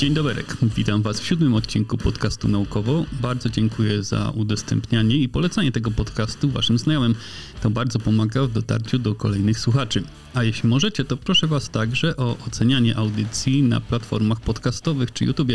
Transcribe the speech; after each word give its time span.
Dzień 0.00 0.14
dobry, 0.14 0.44
witam 0.76 1.02
Was 1.02 1.20
w 1.20 1.26
siódmym 1.26 1.54
odcinku 1.54 1.98
podcastu 1.98 2.48
Naukowo. 2.48 3.04
Bardzo 3.12 3.48
dziękuję 3.48 4.02
za 4.02 4.30
udostępnianie 4.30 5.16
i 5.16 5.28
polecanie 5.28 5.72
tego 5.72 5.90
podcastu 5.90 6.50
Waszym 6.50 6.78
znajomym. 6.78 7.14
To 7.62 7.70
bardzo 7.70 7.98
pomaga 7.98 8.42
w 8.42 8.52
dotarciu 8.52 8.98
do 8.98 9.14
kolejnych 9.14 9.58
słuchaczy. 9.58 10.02
A 10.34 10.44
jeśli 10.44 10.68
możecie, 10.68 11.04
to 11.04 11.16
proszę 11.16 11.46
Was 11.46 11.70
także 11.70 12.16
o 12.16 12.36
ocenianie 12.46 12.96
audycji 12.96 13.62
na 13.62 13.80
platformach 13.80 14.40
podcastowych 14.40 15.12
czy 15.12 15.24
YouTube. 15.24 15.52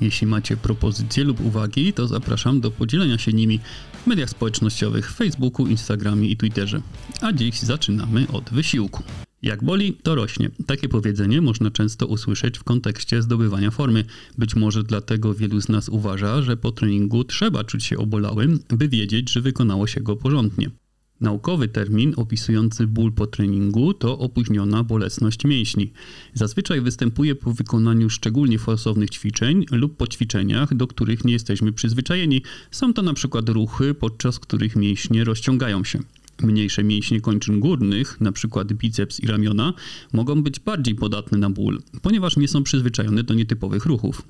Jeśli 0.00 0.26
macie 0.26 0.56
propozycje 0.56 1.24
lub 1.24 1.40
uwagi, 1.40 1.92
to 1.92 2.06
zapraszam 2.08 2.60
do 2.60 2.70
podzielenia 2.70 3.18
się 3.18 3.32
nimi 3.32 3.60
w 4.04 4.06
mediach 4.06 4.30
społecznościowych, 4.30 5.12
Facebooku, 5.12 5.66
Instagramie 5.66 6.28
i 6.28 6.36
Twitterze. 6.36 6.80
A 7.20 7.32
dziś 7.32 7.60
zaczynamy 7.60 8.26
od 8.32 8.50
wysiłku. 8.50 9.02
Jak 9.44 9.64
boli, 9.64 9.92
to 10.02 10.14
rośnie. 10.14 10.50
Takie 10.66 10.88
powiedzenie 10.88 11.40
można 11.40 11.70
często 11.70 12.06
usłyszeć 12.06 12.58
w 12.58 12.64
kontekście 12.64 13.22
zdobywania 13.22 13.70
formy. 13.70 14.04
Być 14.38 14.56
może 14.56 14.82
dlatego 14.82 15.34
wielu 15.34 15.60
z 15.60 15.68
nas 15.68 15.88
uważa, 15.88 16.42
że 16.42 16.56
po 16.56 16.72
treningu 16.72 17.24
trzeba 17.24 17.64
czuć 17.64 17.84
się 17.84 17.98
obolałym, 17.98 18.58
by 18.68 18.88
wiedzieć, 18.88 19.30
że 19.30 19.40
wykonało 19.40 19.86
się 19.86 20.00
go 20.00 20.16
porządnie. 20.16 20.70
Naukowy 21.20 21.68
termin 21.68 22.14
opisujący 22.16 22.86
ból 22.86 23.12
po 23.12 23.26
treningu 23.26 23.94
to 23.94 24.18
opóźniona 24.18 24.84
bolesność 24.84 25.44
mięśni. 25.44 25.92
Zazwyczaj 26.34 26.80
występuje 26.80 27.34
po 27.34 27.52
wykonaniu 27.52 28.10
szczególnie 28.10 28.58
forsownych 28.58 29.10
ćwiczeń 29.10 29.66
lub 29.70 29.96
po 29.96 30.06
ćwiczeniach, 30.06 30.74
do 30.74 30.86
których 30.86 31.24
nie 31.24 31.32
jesteśmy 31.32 31.72
przyzwyczajeni. 31.72 32.42
Są 32.70 32.94
to 32.94 33.02
na 33.02 33.14
przykład 33.14 33.48
ruchy, 33.48 33.94
podczas 33.94 34.38
których 34.38 34.76
mięśnie 34.76 35.24
rozciągają 35.24 35.84
się. 35.84 36.00
Mniejsze 36.42 36.84
mięśnie 36.84 37.20
kończyn 37.20 37.60
górnych, 37.60 38.18
np. 38.20 38.64
biceps 38.64 39.20
i 39.20 39.26
ramiona, 39.26 39.74
mogą 40.12 40.42
być 40.42 40.60
bardziej 40.60 40.94
podatne 40.94 41.38
na 41.38 41.50
ból, 41.50 41.82
ponieważ 42.02 42.36
nie 42.36 42.48
są 42.48 42.62
przyzwyczajone 42.62 43.24
do 43.24 43.34
nietypowych 43.34 43.86
ruchów. 43.86 44.22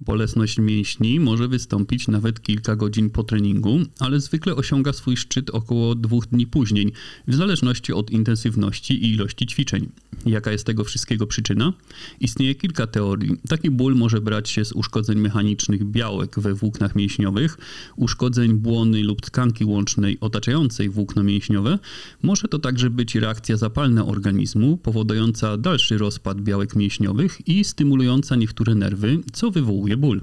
Bolesność 0.00 0.58
mięśni 0.58 1.20
może 1.20 1.48
wystąpić 1.48 2.08
nawet 2.08 2.42
kilka 2.42 2.76
godzin 2.76 3.10
po 3.10 3.22
treningu, 3.22 3.80
ale 3.98 4.20
zwykle 4.20 4.56
osiąga 4.56 4.92
swój 4.92 5.16
szczyt 5.16 5.50
około 5.50 5.94
dwóch 5.94 6.26
dni 6.26 6.46
później, 6.46 6.92
w 7.28 7.34
zależności 7.34 7.92
od 7.92 8.10
intensywności 8.10 9.04
i 9.04 9.12
ilości 9.12 9.46
ćwiczeń. 9.46 9.88
Jaka 10.26 10.52
jest 10.52 10.66
tego 10.66 10.84
wszystkiego 10.84 11.26
przyczyna? 11.26 11.72
Istnieje 12.20 12.54
kilka 12.54 12.86
teorii. 12.86 13.36
Taki 13.48 13.70
ból 13.70 13.94
może 13.94 14.20
brać 14.20 14.50
się 14.50 14.64
z 14.64 14.72
uszkodzeń 14.72 15.20
mechanicznych 15.20 15.84
białek 15.84 16.40
we 16.40 16.54
włóknach 16.54 16.96
mięśniowych, 16.96 17.58
uszkodzeń 17.96 18.54
błony 18.54 19.02
lub 19.02 19.20
tkanki 19.20 19.64
łącznej 19.64 20.20
otaczającej 20.20 20.88
włókno 20.88 21.22
mięśniowe. 21.22 21.78
Może 22.22 22.48
to 22.48 22.58
także 22.58 22.90
być 22.90 23.14
reakcja 23.14 23.56
zapalna 23.56 24.06
organizmu, 24.06 24.76
powodująca 24.76 25.56
dalszy 25.56 25.98
rozpad 25.98 26.40
białek 26.40 26.76
mięśniowych 26.76 27.48
i 27.48 27.64
stymulująca 27.64 28.36
niektóre 28.36 28.74
nerwy, 28.74 29.18
co 29.32 29.50
wywołuje 29.50 29.85
ból. 29.94 30.22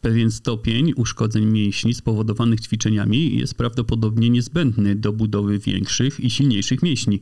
Pewien 0.00 0.30
stopień 0.30 0.92
uszkodzeń 0.96 1.44
mięśni 1.44 1.94
spowodowanych 1.94 2.60
ćwiczeniami 2.60 3.38
jest 3.38 3.54
prawdopodobnie 3.54 4.30
niezbędny 4.30 4.96
do 4.96 5.12
budowy 5.12 5.58
większych 5.58 6.20
i 6.20 6.30
silniejszych 6.30 6.82
mięśni. 6.82 7.20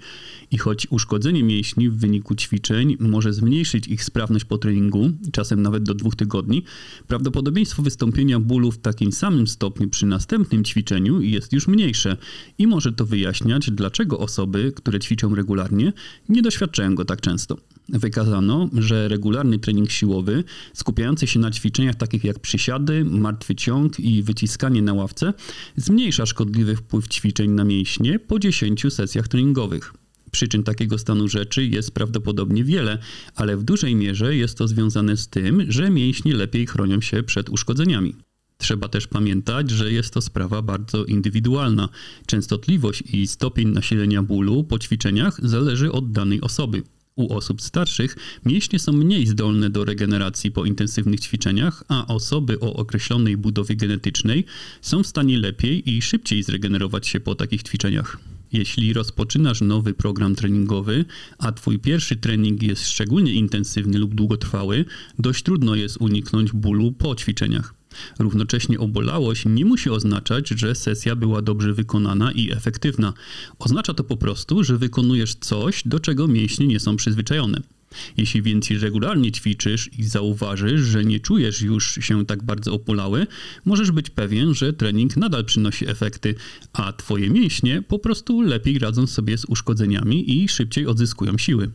I 0.50 0.58
choć 0.58 0.86
uszkodzenie 0.90 1.42
mięśni 1.42 1.90
w 1.90 1.96
wyniku 1.96 2.34
ćwiczeń 2.34 2.96
może 3.00 3.32
zmniejszyć 3.32 3.88
ich 3.88 4.04
sprawność 4.04 4.44
po 4.44 4.58
treningu, 4.58 5.10
czasem 5.32 5.62
nawet 5.62 5.82
do 5.82 5.94
dwóch 5.94 6.16
tygodni, 6.16 6.62
prawdopodobieństwo 7.06 7.82
wystąpienia 7.82 8.40
bólu 8.40 8.72
w 8.72 8.78
takim 8.78 9.12
samym 9.12 9.46
stopniu 9.46 9.88
przy 9.88 10.06
następnym 10.06 10.64
ćwiczeniu 10.64 11.20
jest 11.20 11.52
już 11.52 11.68
mniejsze 11.68 12.16
i 12.58 12.66
może 12.66 12.92
to 12.92 13.06
wyjaśniać, 13.06 13.70
dlaczego 13.70 14.18
osoby, 14.18 14.72
które 14.76 15.00
ćwiczą 15.00 15.34
regularnie, 15.34 15.92
nie 16.28 16.42
doświadczają 16.42 16.94
go 16.94 17.04
tak 17.04 17.20
często. 17.20 17.56
Wykazano, 17.88 18.68
że 18.72 19.08
regularny 19.08 19.58
trening 19.58 19.90
siłowy, 19.90 20.44
skupiający 20.74 21.26
się 21.26 21.40
na 21.40 21.50
ćwiczeniach 21.50 21.94
takich 21.94 22.24
jak 22.24 22.38
przysiady, 22.68 23.04
martwy 23.04 23.54
ciąg 23.54 24.00
i 24.00 24.22
wyciskanie 24.22 24.82
na 24.82 24.94
ławce, 24.94 25.34
zmniejsza 25.76 26.26
szkodliwy 26.26 26.76
wpływ 26.76 27.08
ćwiczeń 27.08 27.50
na 27.50 27.64
mięśnie 27.64 28.18
po 28.18 28.38
10 28.38 28.86
sesjach 28.90 29.28
treningowych. 29.28 29.94
Przyczyn 30.30 30.62
takiego 30.62 30.98
stanu 30.98 31.28
rzeczy 31.28 31.64
jest 31.64 31.90
prawdopodobnie 31.90 32.64
wiele, 32.64 32.98
ale 33.34 33.56
w 33.56 33.62
dużej 33.62 33.94
mierze 33.94 34.36
jest 34.36 34.58
to 34.58 34.68
związane 34.68 35.16
z 35.16 35.28
tym, 35.28 35.72
że 35.72 35.90
mięśnie 35.90 36.34
lepiej 36.34 36.66
chronią 36.66 37.00
się 37.00 37.22
przed 37.22 37.48
uszkodzeniami. 37.48 38.14
Trzeba 38.58 38.88
też 38.88 39.06
pamiętać, 39.06 39.70
że 39.70 39.92
jest 39.92 40.14
to 40.14 40.20
sprawa 40.20 40.62
bardzo 40.62 41.04
indywidualna. 41.04 41.88
Częstotliwość 42.26 43.02
i 43.12 43.26
stopień 43.26 43.68
nasilenia 43.68 44.22
bólu 44.22 44.64
po 44.64 44.78
ćwiczeniach 44.78 45.40
zależy 45.42 45.92
od 45.92 46.12
danej 46.12 46.40
osoby. 46.40 46.82
U 47.18 47.34
osób 47.34 47.62
starszych 47.62 48.16
mięśnie 48.44 48.78
są 48.78 48.92
mniej 48.92 49.26
zdolne 49.26 49.70
do 49.70 49.84
regeneracji 49.84 50.50
po 50.50 50.64
intensywnych 50.64 51.20
ćwiczeniach, 51.20 51.84
a 51.88 52.06
osoby 52.06 52.60
o 52.60 52.74
określonej 52.74 53.36
budowie 53.36 53.76
genetycznej 53.76 54.44
są 54.80 55.02
w 55.02 55.06
stanie 55.06 55.38
lepiej 55.38 55.90
i 55.90 56.02
szybciej 56.02 56.42
zregenerować 56.42 57.06
się 57.06 57.20
po 57.20 57.34
takich 57.34 57.62
ćwiczeniach. 57.62 58.18
Jeśli 58.52 58.92
rozpoczynasz 58.92 59.60
nowy 59.60 59.94
program 59.94 60.34
treningowy, 60.34 61.04
a 61.38 61.52
twój 61.52 61.78
pierwszy 61.78 62.16
trening 62.16 62.62
jest 62.62 62.88
szczególnie 62.88 63.32
intensywny 63.32 63.98
lub 63.98 64.14
długotrwały, 64.14 64.84
dość 65.18 65.42
trudno 65.42 65.74
jest 65.74 65.96
uniknąć 66.00 66.52
bólu 66.52 66.92
po 66.92 67.14
ćwiczeniach. 67.14 67.77
Równocześnie 68.18 68.78
obolałość 68.78 69.44
nie 69.46 69.64
musi 69.64 69.90
oznaczać, 69.90 70.48
że 70.48 70.74
sesja 70.74 71.16
była 71.16 71.42
dobrze 71.42 71.72
wykonana 71.72 72.32
i 72.32 72.52
efektywna. 72.52 73.12
Oznacza 73.58 73.94
to 73.94 74.04
po 74.04 74.16
prostu, 74.16 74.64
że 74.64 74.78
wykonujesz 74.78 75.34
coś, 75.34 75.82
do 75.86 76.00
czego 76.00 76.28
mięśnie 76.28 76.66
nie 76.66 76.80
są 76.80 76.96
przyzwyczajone. 76.96 77.60
Jeśli 78.16 78.42
więc 78.42 78.70
regularnie 78.70 79.32
ćwiczysz 79.32 79.90
i 79.98 80.04
zauważysz, 80.04 80.80
że 80.80 81.04
nie 81.04 81.20
czujesz 81.20 81.62
już 81.62 81.98
się 82.00 82.26
tak 82.26 82.42
bardzo 82.42 82.74
opolały, 82.74 83.26
możesz 83.64 83.90
być 83.90 84.10
pewien, 84.10 84.54
że 84.54 84.72
trening 84.72 85.16
nadal 85.16 85.44
przynosi 85.44 85.88
efekty, 85.88 86.34
a 86.72 86.92
twoje 86.92 87.30
mięśnie 87.30 87.82
po 87.82 87.98
prostu 87.98 88.42
lepiej 88.42 88.78
radzą 88.78 89.06
sobie 89.06 89.38
z 89.38 89.44
uszkodzeniami 89.44 90.42
i 90.42 90.48
szybciej 90.48 90.86
odzyskują 90.86 91.38
siły. 91.38 91.70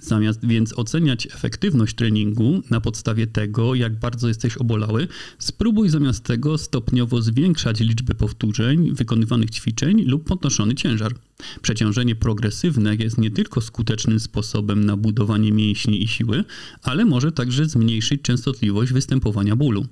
Zamiast 0.00 0.46
więc 0.46 0.78
oceniać 0.78 1.26
efektywność 1.26 1.94
treningu 1.94 2.62
na 2.70 2.80
podstawie 2.80 3.26
tego, 3.26 3.74
jak 3.74 3.98
bardzo 3.98 4.28
jesteś 4.28 4.56
obolały, 4.56 5.08
spróbuj 5.38 5.88
zamiast 5.88 6.24
tego 6.24 6.58
stopniowo 6.58 7.22
zwiększać 7.22 7.80
liczbę 7.80 8.14
powtórzeń, 8.14 8.94
wykonywanych 8.94 9.50
ćwiczeń 9.50 10.02
lub 10.02 10.24
podnoszony 10.24 10.74
ciężar. 10.74 11.14
Przeciążenie 11.62 12.14
progresywne 12.16 12.96
jest 12.96 13.18
nie 13.18 13.30
tylko 13.30 13.60
skutecznym 13.60 14.20
sposobem 14.20 14.84
na 14.84 14.96
budowanie 14.96 15.52
mięśni 15.52 16.02
i 16.02 16.08
siły, 16.08 16.44
ale 16.82 17.04
może 17.04 17.32
także 17.32 17.66
zmniejszyć 17.66 18.22
częstotliwość 18.22 18.92
występowania 18.92 19.56
bólu. 19.56 19.86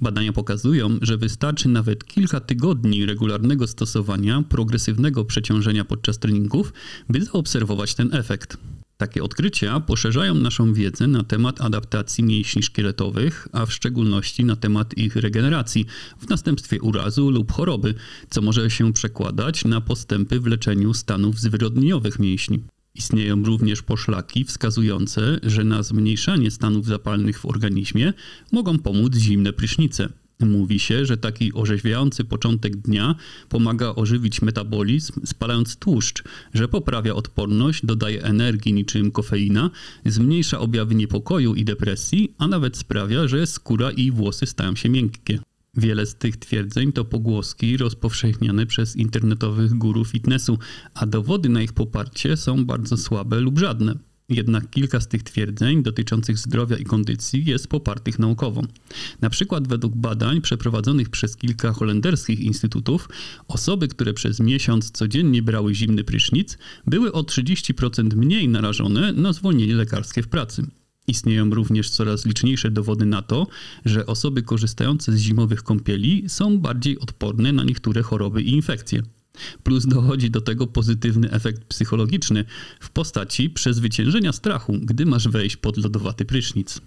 Badania 0.00 0.32
pokazują, 0.32 0.98
że 1.02 1.16
wystarczy 1.16 1.68
nawet 1.68 2.04
kilka 2.04 2.40
tygodni 2.40 3.06
regularnego 3.06 3.66
stosowania 3.66 4.42
progresywnego 4.48 5.24
przeciążenia 5.24 5.84
podczas 5.84 6.18
treningów, 6.18 6.72
by 7.08 7.24
zaobserwować 7.24 7.94
ten 7.94 8.14
efekt. 8.14 8.58
Takie 8.96 9.22
odkrycia 9.22 9.80
poszerzają 9.80 10.34
naszą 10.34 10.72
wiedzę 10.72 11.06
na 11.06 11.24
temat 11.24 11.60
adaptacji 11.60 12.24
mięśni 12.24 12.62
szkieletowych, 12.62 13.48
a 13.52 13.66
w 13.66 13.72
szczególności 13.72 14.44
na 14.44 14.56
temat 14.56 14.98
ich 14.98 15.16
regeneracji 15.16 15.86
w 16.18 16.28
następstwie 16.28 16.80
urazu 16.80 17.30
lub 17.30 17.52
choroby, 17.52 17.94
co 18.30 18.42
może 18.42 18.70
się 18.70 18.92
przekładać 18.92 19.64
na 19.64 19.80
postępy 19.80 20.40
w 20.40 20.46
leczeniu 20.46 20.94
stanów 20.94 21.40
zwyrodnieniowych 21.40 22.18
mięśni. 22.18 22.62
Istnieją 22.94 23.44
również 23.44 23.82
poszlaki 23.82 24.44
wskazujące, 24.44 25.40
że 25.42 25.64
na 25.64 25.82
zmniejszanie 25.82 26.50
stanów 26.50 26.86
zapalnych 26.86 27.40
w 27.40 27.46
organizmie 27.46 28.12
mogą 28.52 28.78
pomóc 28.78 29.14
zimne 29.16 29.52
prysznice. 29.52 30.08
Mówi 30.40 30.78
się, 30.78 31.06
że 31.06 31.16
taki 31.16 31.52
orzeźwiający 31.52 32.24
początek 32.24 32.76
dnia 32.76 33.14
pomaga 33.48 33.94
ożywić 33.94 34.42
metabolizm, 34.42 35.12
spalając 35.24 35.76
tłuszcz, 35.76 36.22
że 36.54 36.68
poprawia 36.68 37.14
odporność, 37.14 37.86
dodaje 37.86 38.22
energii 38.22 38.72
niczym 38.72 39.10
kofeina, 39.10 39.70
zmniejsza 40.06 40.60
objawy 40.60 40.94
niepokoju 40.94 41.54
i 41.54 41.64
depresji, 41.64 42.34
a 42.38 42.48
nawet 42.48 42.76
sprawia, 42.76 43.28
że 43.28 43.46
skóra 43.46 43.90
i 43.90 44.10
włosy 44.10 44.46
stają 44.46 44.76
się 44.76 44.88
miękkie. 44.88 45.38
Wiele 45.74 46.06
z 46.06 46.14
tych 46.14 46.36
twierdzeń 46.36 46.92
to 46.92 47.04
pogłoski 47.04 47.76
rozpowszechniane 47.76 48.66
przez 48.66 48.96
internetowych 48.96 49.74
guru 49.74 50.04
fitnessu, 50.04 50.58
a 50.94 51.06
dowody 51.06 51.48
na 51.48 51.62
ich 51.62 51.72
poparcie 51.72 52.36
są 52.36 52.64
bardzo 52.64 52.96
słabe 52.96 53.40
lub 53.40 53.58
żadne. 53.58 53.94
Jednak 54.28 54.70
kilka 54.70 55.00
z 55.00 55.08
tych 55.08 55.22
twierdzeń 55.22 55.82
dotyczących 55.82 56.38
zdrowia 56.38 56.76
i 56.76 56.84
kondycji 56.84 57.44
jest 57.44 57.68
popartych 57.68 58.18
naukowo. 58.18 58.62
Na 59.20 59.30
przykład 59.30 59.68
według 59.68 59.96
badań 59.96 60.40
przeprowadzonych 60.40 61.08
przez 61.08 61.36
kilka 61.36 61.72
holenderskich 61.72 62.40
instytutów, 62.40 63.08
osoby, 63.48 63.88
które 63.88 64.14
przez 64.14 64.40
miesiąc 64.40 64.90
codziennie 64.90 65.42
brały 65.42 65.74
zimny 65.74 66.04
prysznic, 66.04 66.58
były 66.86 67.12
o 67.12 67.22
30% 67.22 68.16
mniej 68.16 68.48
narażone 68.48 69.12
na 69.12 69.32
zwolnienie 69.32 69.74
lekarskie 69.74 70.22
w 70.22 70.28
pracy. 70.28 70.66
Istnieją 71.08 71.50
również 71.50 71.90
coraz 71.90 72.26
liczniejsze 72.26 72.70
dowody 72.70 73.06
na 73.06 73.22
to, 73.22 73.46
że 73.84 74.06
osoby 74.06 74.42
korzystające 74.42 75.12
z 75.12 75.18
zimowych 75.18 75.62
kąpieli 75.62 76.24
są 76.28 76.58
bardziej 76.58 76.98
odporne 76.98 77.52
na 77.52 77.64
niektóre 77.64 78.02
choroby 78.02 78.42
i 78.42 78.52
infekcje. 78.52 79.02
Plus 79.62 79.86
dochodzi 79.86 80.30
do 80.30 80.40
tego 80.40 80.66
pozytywny 80.66 81.30
efekt 81.30 81.64
psychologiczny 81.64 82.44
w 82.80 82.90
postaci 82.90 83.50
przezwyciężenia 83.50 84.32
strachu, 84.32 84.78
gdy 84.82 85.06
masz 85.06 85.28
wejść 85.28 85.56
pod 85.56 85.76
lodowaty 85.76 86.24
prysznic. 86.24 86.80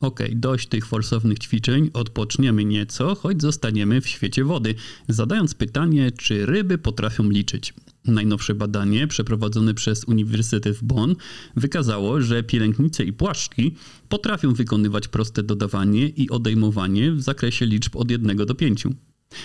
Okej, 0.00 0.36
dość 0.36 0.68
tych 0.68 0.86
forsownych 0.86 1.38
ćwiczeń, 1.38 1.90
odpoczniemy 1.92 2.64
nieco, 2.64 3.14
choć 3.14 3.42
zostaniemy 3.42 4.00
w 4.00 4.08
świecie 4.08 4.44
wody, 4.44 4.74
zadając 5.08 5.54
pytanie, 5.54 6.10
czy 6.10 6.46
ryby 6.46 6.78
potrafią 6.78 7.30
liczyć. 7.30 7.74
Najnowsze 8.04 8.54
badanie 8.54 9.06
przeprowadzone 9.06 9.74
przez 9.74 10.04
Uniwersytet 10.04 10.76
w 10.76 10.84
Bonn 10.84 11.16
wykazało, 11.56 12.20
że 12.20 12.42
pielęgnice 12.42 13.04
i 13.04 13.12
płaszczki 13.12 13.74
potrafią 14.08 14.54
wykonywać 14.54 15.08
proste 15.08 15.42
dodawanie 15.42 16.08
i 16.08 16.30
odejmowanie 16.30 17.12
w 17.12 17.22
zakresie 17.22 17.66
liczb 17.66 17.96
od 17.96 18.10
1 18.10 18.36
do 18.36 18.54
5. 18.54 18.84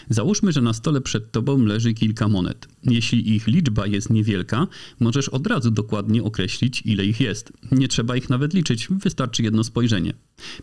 Załóżmy, 0.09 0.51
że 0.51 0.61
na 0.61 0.73
stole 0.73 1.01
przed 1.01 1.31
tobą 1.31 1.65
leży 1.65 1.93
kilka 1.93 2.27
monet. 2.27 2.67
Jeśli 2.83 3.35
ich 3.35 3.47
liczba 3.47 3.87
jest 3.87 4.09
niewielka, 4.09 4.67
możesz 4.99 5.29
od 5.29 5.47
razu 5.47 5.71
dokładnie 5.71 6.23
określić, 6.23 6.81
ile 6.85 7.05
ich 7.05 7.19
jest. 7.19 7.53
Nie 7.71 7.87
trzeba 7.87 8.15
ich 8.15 8.29
nawet 8.29 8.53
liczyć, 8.53 8.87
wystarczy 8.91 9.43
jedno 9.43 9.63
spojrzenie. 9.63 10.13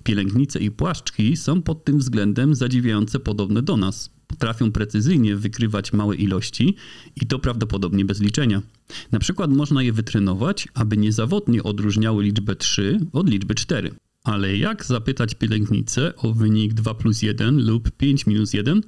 Pielęgnice 0.04 0.58
i 0.60 0.70
płaszczki 0.70 1.36
są 1.36 1.62
pod 1.62 1.84
tym 1.84 1.98
względem 1.98 2.54
zadziwiająco 2.54 3.20
podobne 3.20 3.62
do 3.62 3.76
nas. 3.76 4.10
Potrafią 4.26 4.72
precyzyjnie 4.72 5.36
wykrywać 5.36 5.92
małe 5.92 6.16
ilości 6.16 6.76
i 7.16 7.26
to 7.26 7.38
prawdopodobnie 7.38 8.04
bez 8.04 8.20
liczenia. 8.20 8.62
Na 9.12 9.18
przykład 9.18 9.50
można 9.50 9.82
je 9.82 9.92
wytrenować, 9.92 10.68
aby 10.74 10.96
niezawodnie 10.96 11.62
odróżniały 11.62 12.24
liczbę 12.24 12.56
3 12.56 13.00
od 13.12 13.30
liczby 13.30 13.54
4. 13.54 13.94
Ale 14.24 14.56
jak 14.56 14.84
zapytać 14.84 15.34
pielęgnicę 15.34 16.16
o 16.16 16.32
wynik 16.32 16.74
2 16.74 16.94
plus 16.94 17.22
1 17.22 17.66
lub 17.66 17.90
5 17.90 18.26
minus 18.26 18.52
1? 18.52 18.80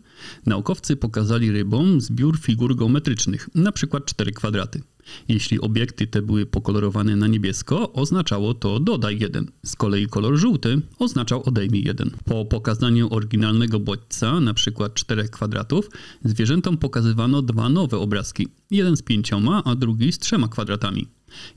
Naukowcy 0.47 0.97
pokazali 0.97 1.51
rybom 1.51 2.01
zbiór 2.01 2.39
figur 2.39 2.77
geometrycznych, 2.77 3.49
np. 3.55 4.01
4 4.07 4.33
kwadraty. 4.33 4.83
Jeśli 5.29 5.61
obiekty 5.61 6.07
te 6.07 6.23
były 6.23 6.47
pokolorowane 6.47 7.17
na 7.17 7.27
niebiesko, 7.27 7.93
oznaczało 7.93 8.55
to 8.55 8.81
dodaj 8.81 9.19
1. 9.19 9.51
Z 9.65 9.77
kolei 9.77 10.07
kolor 10.07 10.37
żółty 10.37 10.81
oznaczał 10.99 11.43
odejmij 11.49 11.85
1. 11.85 12.11
Po 12.25 12.45
pokazaniu 12.45 13.15
oryginalnego 13.15 13.81
bodźca, 13.81 14.37
np. 14.37 14.91
4 14.95 15.29
kwadratów, 15.29 15.91
zwierzętom 16.25 16.77
pokazywano 16.77 17.43
dwa 17.43 17.69
nowe 17.69 17.99
obrazki. 17.99 18.49
Jeden 18.71 18.97
z 18.97 19.03
pięcioma, 19.03 19.63
a 19.65 19.75
drugi 19.75 20.13
z 20.13 20.19
trzema 20.19 20.49
kwadratami. 20.49 21.07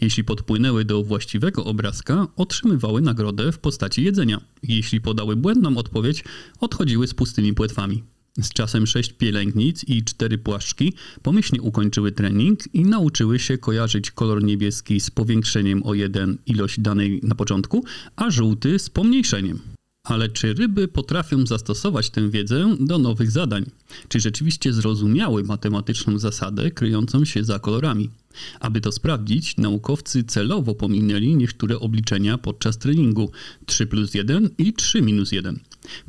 Jeśli 0.01 0.23
podpłynęły 0.23 0.85
do 0.85 1.03
właściwego 1.03 1.65
obrazka, 1.65 2.27
otrzymywały 2.35 3.01
nagrodę 3.01 3.51
w 3.51 3.59
postaci 3.59 4.03
jedzenia. 4.03 4.41
Jeśli 4.63 5.01
podały 5.01 5.35
błędną 5.35 5.77
odpowiedź, 5.77 6.23
odchodziły 6.59 7.07
z 7.07 7.13
pustymi 7.13 7.53
płetwami. 7.53 8.03
Z 8.41 8.49
czasem 8.49 8.87
sześć 8.87 9.13
pielęgnic 9.13 9.83
i 9.83 10.03
cztery 10.03 10.37
płaszczki 10.37 10.93
pomyślnie 11.23 11.61
ukończyły 11.61 12.11
trening 12.11 12.59
i 12.73 12.81
nauczyły 12.81 13.39
się 13.39 13.57
kojarzyć 13.57 14.11
kolor 14.11 14.43
niebieski 14.43 14.99
z 14.99 15.11
powiększeniem 15.11 15.83
o 15.83 15.93
jeden 15.93 16.37
ilość 16.45 16.79
danej 16.79 17.19
na 17.23 17.35
początku, 17.35 17.85
a 18.15 18.29
żółty 18.29 18.79
z 18.79 18.89
pomniejszeniem. 18.89 19.59
Ale 20.03 20.29
czy 20.29 20.53
ryby 20.53 20.87
potrafią 20.87 21.45
zastosować 21.45 22.09
tę 22.09 22.29
wiedzę 22.29 22.75
do 22.79 22.97
nowych 22.97 23.31
zadań? 23.31 23.65
Czy 24.07 24.19
rzeczywiście 24.19 24.73
zrozumiały 24.73 25.43
matematyczną 25.43 26.19
zasadę 26.19 26.71
kryjącą 26.71 27.25
się 27.25 27.43
za 27.43 27.59
kolorami? 27.59 28.09
Aby 28.59 28.81
to 28.81 28.91
sprawdzić, 28.91 29.57
naukowcy 29.57 30.23
celowo 30.23 30.75
pominęli 30.75 31.35
niektóre 31.35 31.79
obliczenia 31.79 32.37
podczas 32.37 32.77
treningu 32.77 33.31
3 33.65 33.87
plus 33.87 34.13
1 34.13 34.49
i 34.57 34.73
3 34.73 35.01
minus 35.01 35.31
1. 35.31 35.59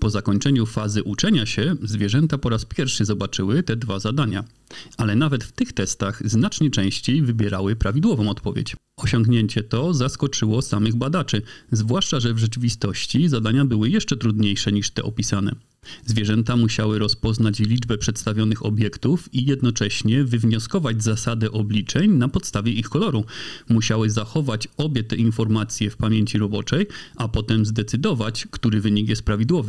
Po 0.01 0.11
zakończeniu 0.11 0.67
fazy 0.67 1.03
uczenia 1.03 1.47
się, 1.47 1.77
zwierzęta 1.83 2.39
po 2.39 2.49
raz 2.49 2.65
pierwszy 2.65 3.05
zobaczyły 3.05 3.63
te 3.63 3.77
dwa 3.77 3.99
zadania. 3.99 4.45
Ale 4.97 5.17
nawet 5.17 5.45
w 5.45 5.53
tych 5.53 5.73
testach 5.73 6.23
znacznie 6.25 6.71
częściej 6.71 7.23
wybierały 7.23 7.77
prawidłową 7.77 8.31
odpowiedź. 8.31 8.77
Osiągnięcie 8.97 9.63
to 9.63 9.95
zaskoczyło 9.95 10.63
samych 10.63 10.97
badaczy, 10.97 11.43
zwłaszcza, 11.73 12.21
że 12.21 12.35
w 12.35 12.39
rzeczywistości 12.39 13.29
zadania 13.29 13.65
były 13.65 13.91
jeszcze 13.91 14.17
trudniejsze 14.17 14.73
niż 14.73 14.91
te 14.91 15.03
opisane. 15.03 15.55
Zwierzęta 16.07 16.57
musiały 16.57 16.99
rozpoznać 16.99 17.59
liczbę 17.59 17.99
przedstawionych 17.99 18.67
obiektów 18.67 19.35
i 19.35 19.47
jednocześnie 19.47 20.25
wywnioskować 20.25 21.03
zasadę 21.03 21.51
obliczeń 21.53 22.11
na 22.13 22.29
podstawie 22.29 22.73
ich 22.73 22.89
koloru. 22.89 23.25
Musiały 23.69 24.11
zachować 24.11 24.69
obie 24.77 25.05
te 25.05 25.17
informacje 25.17 25.91
w 25.91 25.97
pamięci 25.97 26.39
roboczej, 26.39 26.87
a 27.17 27.29
potem 27.29 27.67
zdecydować, 27.67 28.47
który 28.51 28.81
wynik 28.81 29.09
jest 29.09 29.23
prawidłowy. 29.23 29.68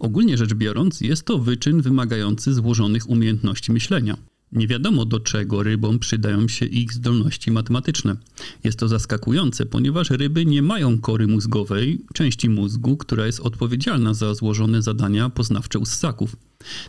Ogólnie 0.00 0.36
rzecz 0.36 0.54
biorąc, 0.54 1.00
jest 1.00 1.24
to 1.24 1.38
wyczyn 1.38 1.82
wymagający 1.82 2.54
złożonych 2.54 3.10
umiejętności 3.10 3.72
myślenia. 3.72 4.16
Nie 4.52 4.68
wiadomo 4.68 5.04
do 5.04 5.20
czego 5.20 5.62
rybom 5.62 5.98
przydają 5.98 6.48
się 6.48 6.66
ich 6.66 6.92
zdolności 6.92 7.50
matematyczne. 7.50 8.16
Jest 8.64 8.78
to 8.78 8.88
zaskakujące, 8.88 9.66
ponieważ 9.66 10.10
ryby 10.10 10.46
nie 10.46 10.62
mają 10.62 10.98
kory 10.98 11.26
mózgowej, 11.26 12.04
części 12.14 12.48
mózgu, 12.48 12.96
która 12.96 13.26
jest 13.26 13.40
odpowiedzialna 13.40 14.14
za 14.14 14.34
złożone 14.34 14.82
zadania 14.82 15.30
poznawcze 15.30 15.78
u 15.78 15.86
ssaków. 15.86 16.36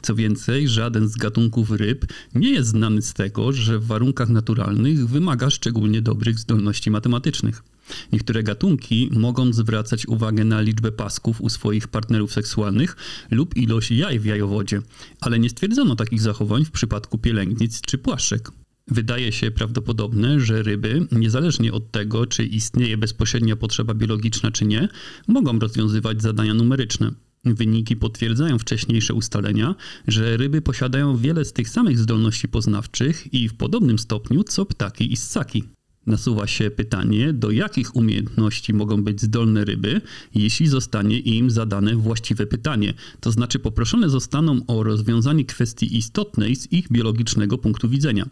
Co 0.01 0.15
więcej, 0.15 0.67
żaden 0.67 1.07
z 1.07 1.15
gatunków 1.15 1.71
ryb 1.71 2.05
nie 2.35 2.49
jest 2.49 2.69
znany 2.69 3.01
z 3.01 3.13
tego, 3.13 3.51
że 3.51 3.79
w 3.79 3.85
warunkach 3.85 4.29
naturalnych 4.29 5.07
wymaga 5.07 5.49
szczególnie 5.49 6.01
dobrych 6.01 6.39
zdolności 6.39 6.91
matematycznych. 6.91 7.63
Niektóre 8.11 8.43
gatunki 8.43 9.09
mogą 9.11 9.53
zwracać 9.53 10.07
uwagę 10.07 10.43
na 10.45 10.61
liczbę 10.61 10.91
pasków 10.91 11.41
u 11.41 11.49
swoich 11.49 11.87
partnerów 11.87 12.33
seksualnych 12.33 12.95
lub 13.31 13.57
ilość 13.57 13.91
jaj 13.91 14.19
w 14.19 14.25
jajowodzie, 14.25 14.81
ale 15.21 15.39
nie 15.39 15.49
stwierdzono 15.49 15.95
takich 15.95 16.21
zachowań 16.21 16.65
w 16.65 16.71
przypadku 16.71 17.17
pielęgnic 17.17 17.81
czy 17.81 17.97
płaszczek. 17.97 18.51
Wydaje 18.87 19.31
się 19.31 19.51
prawdopodobne, 19.51 20.39
że 20.39 20.63
ryby, 20.63 21.07
niezależnie 21.11 21.73
od 21.73 21.91
tego, 21.91 22.25
czy 22.25 22.45
istnieje 22.45 22.97
bezpośrednia 22.97 23.55
potrzeba 23.55 23.93
biologiczna 23.93 24.51
czy 24.51 24.65
nie, 24.65 24.87
mogą 25.27 25.59
rozwiązywać 25.59 26.21
zadania 26.21 26.53
numeryczne. 26.53 27.11
Wyniki 27.45 27.95
potwierdzają 27.95 28.59
wcześniejsze 28.59 29.13
ustalenia, 29.13 29.75
że 30.07 30.37
ryby 30.37 30.61
posiadają 30.61 31.17
wiele 31.17 31.45
z 31.45 31.53
tych 31.53 31.69
samych 31.69 31.99
zdolności 31.99 32.47
poznawczych 32.47 33.33
i 33.33 33.49
w 33.49 33.53
podobnym 33.53 33.99
stopniu 33.99 34.43
co 34.43 34.65
ptaki 34.65 35.13
i 35.13 35.17
ssaki. 35.17 35.63
Nasuwa 36.05 36.47
się 36.47 36.71
pytanie, 36.71 37.33
do 37.33 37.51
jakich 37.51 37.95
umiejętności 37.95 38.73
mogą 38.73 39.03
być 39.03 39.21
zdolne 39.21 39.65
ryby, 39.65 40.01
jeśli 40.35 40.67
zostanie 40.67 41.19
im 41.19 41.51
zadane 41.51 41.95
właściwe 41.95 42.47
pytanie, 42.47 42.93
to 43.19 43.31
znaczy 43.31 43.59
poproszone 43.59 44.09
zostaną 44.09 44.65
o 44.67 44.83
rozwiązanie 44.83 45.45
kwestii 45.45 45.97
istotnej 45.97 46.55
z 46.55 46.71
ich 46.71 46.91
biologicznego 46.91 47.57
punktu 47.57 47.89
widzenia. 47.89 48.29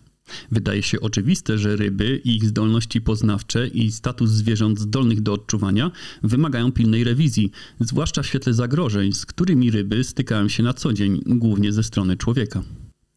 Wydaje 0.52 0.84
się 0.84 1.00
oczywiste, 1.00 1.58
że 1.58 1.76
ryby, 1.76 2.22
ich 2.24 2.46
zdolności 2.46 3.02
poznawcze 3.02 3.68
i 3.68 3.92
status 3.92 4.30
zwierząt 4.30 4.80
zdolnych 4.80 5.22
do 5.22 5.34
odczuwania 5.34 5.92
wymagają 6.24 6.72
pilnej 6.72 7.04
rewizji, 7.04 7.52
zwłaszcza 7.80 8.24
w 8.24 8.28
świetle 8.28 8.54
zagrożeń, 8.54 9.14
z 9.14 9.26
którymi 9.26 9.72
ryby 9.72 10.04
stykają 10.04 10.50
się 10.50 10.64
na 10.64 10.74
co 10.74 10.94
dzień, 10.94 11.22
głównie 11.26 11.74
ze 11.74 11.84
strony 11.84 12.18
człowieka. 12.18 12.64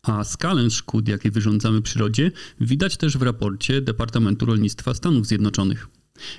A 0.02 0.24
skalę 0.24 0.70
szkód, 0.70 1.08
jakie 1.08 1.30
wyrządzamy 1.30 1.82
przyrodzie, 1.82 2.32
widać 2.60 2.96
też 2.96 3.18
w 3.18 3.22
raporcie 3.22 3.80
Departamentu 3.80 4.46
Rolnictwa 4.46 4.94
Stanów 4.94 5.26
Zjednoczonych. 5.26 5.88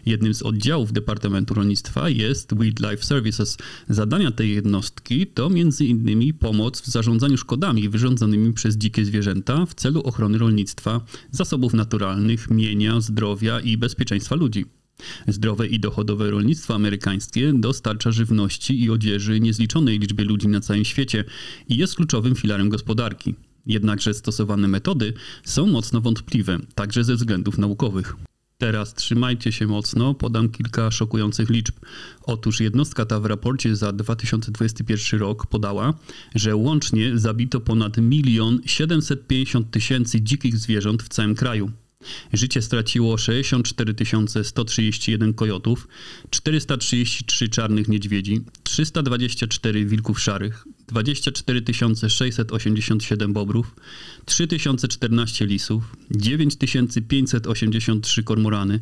Jednym 0.06 0.34
z 0.34 0.42
oddziałów 0.42 0.94
Departamentu 0.94 1.54
Rolnictwa 1.54 2.10
jest 2.10 2.58
Wildlife 2.60 3.04
Services. 3.04 3.58
Zadania 3.90 4.32
tej 4.32 4.56
jednostki 4.56 5.28
to 5.28 5.48
m.in. 5.48 6.34
pomoc 6.34 6.82
w 6.82 6.88
zarządzaniu 6.88 7.38
szkodami 7.38 7.90
wyrządzonymi 7.90 8.54
przez 8.54 8.78
dzikie 8.78 9.06
zwierzęta 9.06 9.66
w 9.66 9.74
celu 9.74 10.02
ochrony 10.02 10.38
rolnictwa, 10.38 11.02
zasobów 11.32 11.74
naturalnych, 11.74 12.50
mienia, 12.50 13.02
zdrowia 13.02 13.60
i 13.60 13.78
bezpieczeństwa 13.78 14.36
ludzi. 14.36 14.66
Zdrowe 15.28 15.68
i 15.68 15.80
dochodowe 15.80 16.32
rolnictwo 16.32 16.76
amerykańskie 16.76 17.54
dostarcza 17.56 18.12
żywności 18.12 18.84
i 18.84 18.90
odzieży 18.90 19.40
niezliczonej 19.40 20.00
liczbie 20.00 20.24
ludzi 20.24 20.48
na 20.48 20.62
całym 20.62 20.86
świecie 20.86 21.24
i 21.70 21.78
jest 21.78 21.96
kluczowym 21.96 22.36
filarem 22.36 22.70
gospodarki. 22.70 23.36
Jednakże 23.66 24.14
stosowane 24.14 24.68
metody 24.68 25.14
są 25.44 25.68
mocno 25.68 26.02
wątpliwe, 26.02 26.58
także 26.76 27.04
ze 27.04 27.16
względów 27.16 27.58
naukowych. 27.58 28.16
Teraz 28.58 28.94
trzymajcie 28.94 29.52
się 29.52 29.68
mocno, 29.68 30.14
podam 30.14 30.50
kilka 30.50 30.92
szokujących 30.92 31.50
liczb. 31.50 31.76
Otóż 32.24 32.60
jednostka 32.60 33.06
ta 33.06 33.20
w 33.20 33.26
raporcie 33.26 33.76
za 33.76 33.92
2021 33.92 35.20
rok 35.20 35.46
podała, 35.46 35.94
że 36.36 36.56
łącznie 36.56 37.18
zabito 37.18 37.60
ponad 37.60 37.98
1 37.98 38.62
750 38.66 39.72
tysięcy 39.72 40.22
dzikich 40.22 40.58
zwierząt 40.58 41.04
w 41.04 41.10
całym 41.10 41.36
kraju. 41.36 41.72
Życie 42.34 42.62
straciło 42.62 43.18
64 43.18 43.96
131 44.44 45.34
kojotów, 45.34 45.88
433 46.30 47.50
czarnych 47.50 47.88
niedźwiedzi, 47.88 48.42
324 48.64 49.86
wilków 49.86 50.20
szarych, 50.20 50.66
24 50.88 51.62
687 52.10 53.34
bobrów, 53.34 53.76
3014 54.26 55.46
lisów, 55.46 55.96
9583 56.12 58.24
kormorany, 58.24 58.80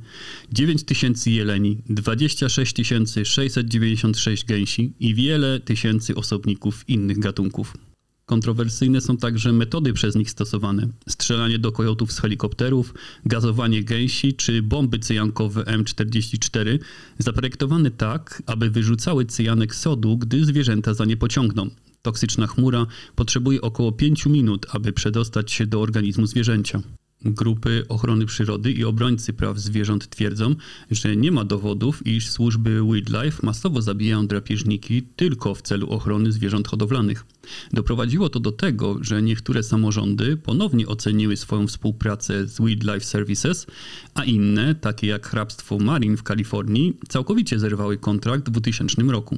9000 0.52 1.32
jeleni, 1.32 1.78
26 1.90 2.76
696 3.24 4.46
gęsi 4.46 4.94
i 5.00 5.16
wiele 5.16 5.60
tysięcy 5.60 6.16
osobników 6.16 6.90
innych 6.90 7.20
gatunków. 7.20 7.89
Kontrowersyjne 8.30 9.02
są 9.02 9.18
także 9.18 9.54
metody 9.54 9.94
przez 9.94 10.16
nich 10.16 10.30
stosowane. 10.30 10.88
Strzelanie 11.08 11.60
do 11.60 11.72
kojotów 11.72 12.12
z 12.12 12.20
helikopterów, 12.20 12.94
gazowanie 13.26 13.84
gęsi 13.84 14.34
czy 14.34 14.62
bomby 14.62 15.00
cyjankowe 15.00 15.64
M44 15.64 16.80
zaprojektowane 17.18 17.92
tak, 17.92 18.44
aby 18.46 18.70
wyrzucały 18.70 19.26
cyjanek 19.26 19.76
sodu, 19.76 20.18
gdy 20.18 20.46
zwierzęta 20.46 20.94
za 20.94 21.06
nie 21.06 21.18
pociągną. 21.18 21.70
Toksyczna 22.02 22.48
chmura 22.48 22.86
potrzebuje 23.16 23.62
około 23.62 23.92
5 23.92 24.26
minut, 24.26 24.66
aby 24.70 24.94
przedostać 24.94 25.52
się 25.52 25.68
do 25.68 25.82
organizmu 25.82 26.26
zwierzęcia. 26.28 26.82
Grupy 27.26 27.86
ochrony 27.90 28.26
przyrody 28.26 28.72
i 28.72 28.84
obrońcy 28.84 29.34
praw 29.34 29.60
zwierząt 29.60 30.10
twierdzą, 30.10 30.56
że 30.92 31.16
nie 31.16 31.32
ma 31.32 31.46
dowodów, 31.46 32.08
iż 32.08 32.30
służby 32.30 32.82
wildlife 32.92 33.40
masowo 33.44 33.82
zabijają 33.82 34.28
drapieżniki 34.28 35.04
tylko 35.16 35.56
w 35.56 35.62
celu 35.62 35.90
ochrony 35.90 36.32
zwierząt 36.32 36.68
hodowlanych. 36.68 37.26
Doprowadziło 37.74 38.30
to 38.30 38.40
do 38.40 38.52
tego, 38.52 38.98
że 39.02 39.22
niektóre 39.22 39.64
samorządy 39.64 40.38
ponownie 40.38 40.88
oceniły 40.88 41.38
swoją 41.38 41.68
współpracę 41.68 42.48
z 42.48 42.62
Wildlife 42.62 43.06
Services, 43.06 43.68
a 44.14 44.24
inne, 44.24 44.76
takie 44.76 45.08
jak 45.08 45.28
hrabstwo 45.28 45.78
Marin 45.78 46.18
w 46.18 46.24
Kalifornii, 46.24 46.98
całkowicie 47.10 47.60
zerwały 47.60 47.98
kontrakt 47.98 48.50
w 48.50 48.52
2000 48.52 49.02
roku. 49.02 49.38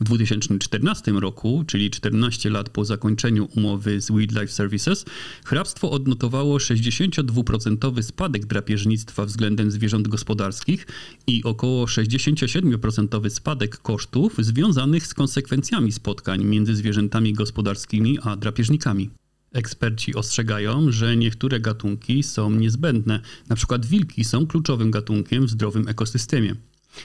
W 0.00 0.04
2014 0.04 1.12
roku, 1.12 1.64
czyli 1.66 1.90
14 1.90 2.50
lat 2.50 2.68
po 2.68 2.84
zakończeniu 2.84 3.48
umowy 3.56 4.00
z 4.00 4.10
Wildlife 4.10 4.48
Services, 4.48 5.04
hrabstwo 5.44 5.90
odnotowało 5.90 6.58
62% 6.58 8.02
spadek 8.02 8.46
drapieżnictwa 8.46 9.26
względem 9.26 9.70
zwierząt 9.70 10.08
gospodarskich 10.08 10.86
i 11.26 11.44
około 11.44 11.84
67% 11.84 13.30
spadek 13.30 13.78
kosztów 13.78 14.34
związanych 14.38 15.06
z 15.06 15.14
konsekwencjami 15.14 15.92
spotkań 15.92 16.44
między 16.44 16.76
zwierzętami 16.76 17.32
gospodarskimi 17.32 18.18
a 18.22 18.36
drapieżnikami. 18.36 19.10
Eksperci 19.52 20.14
ostrzegają, 20.14 20.92
że 20.92 21.16
niektóre 21.16 21.60
gatunki 21.60 22.22
są 22.22 22.50
niezbędne, 22.50 23.20
przykład 23.54 23.86
wilki 23.86 24.24
są 24.24 24.46
kluczowym 24.46 24.90
gatunkiem 24.90 25.46
w 25.46 25.50
zdrowym 25.50 25.88
ekosystemie. 25.88 26.56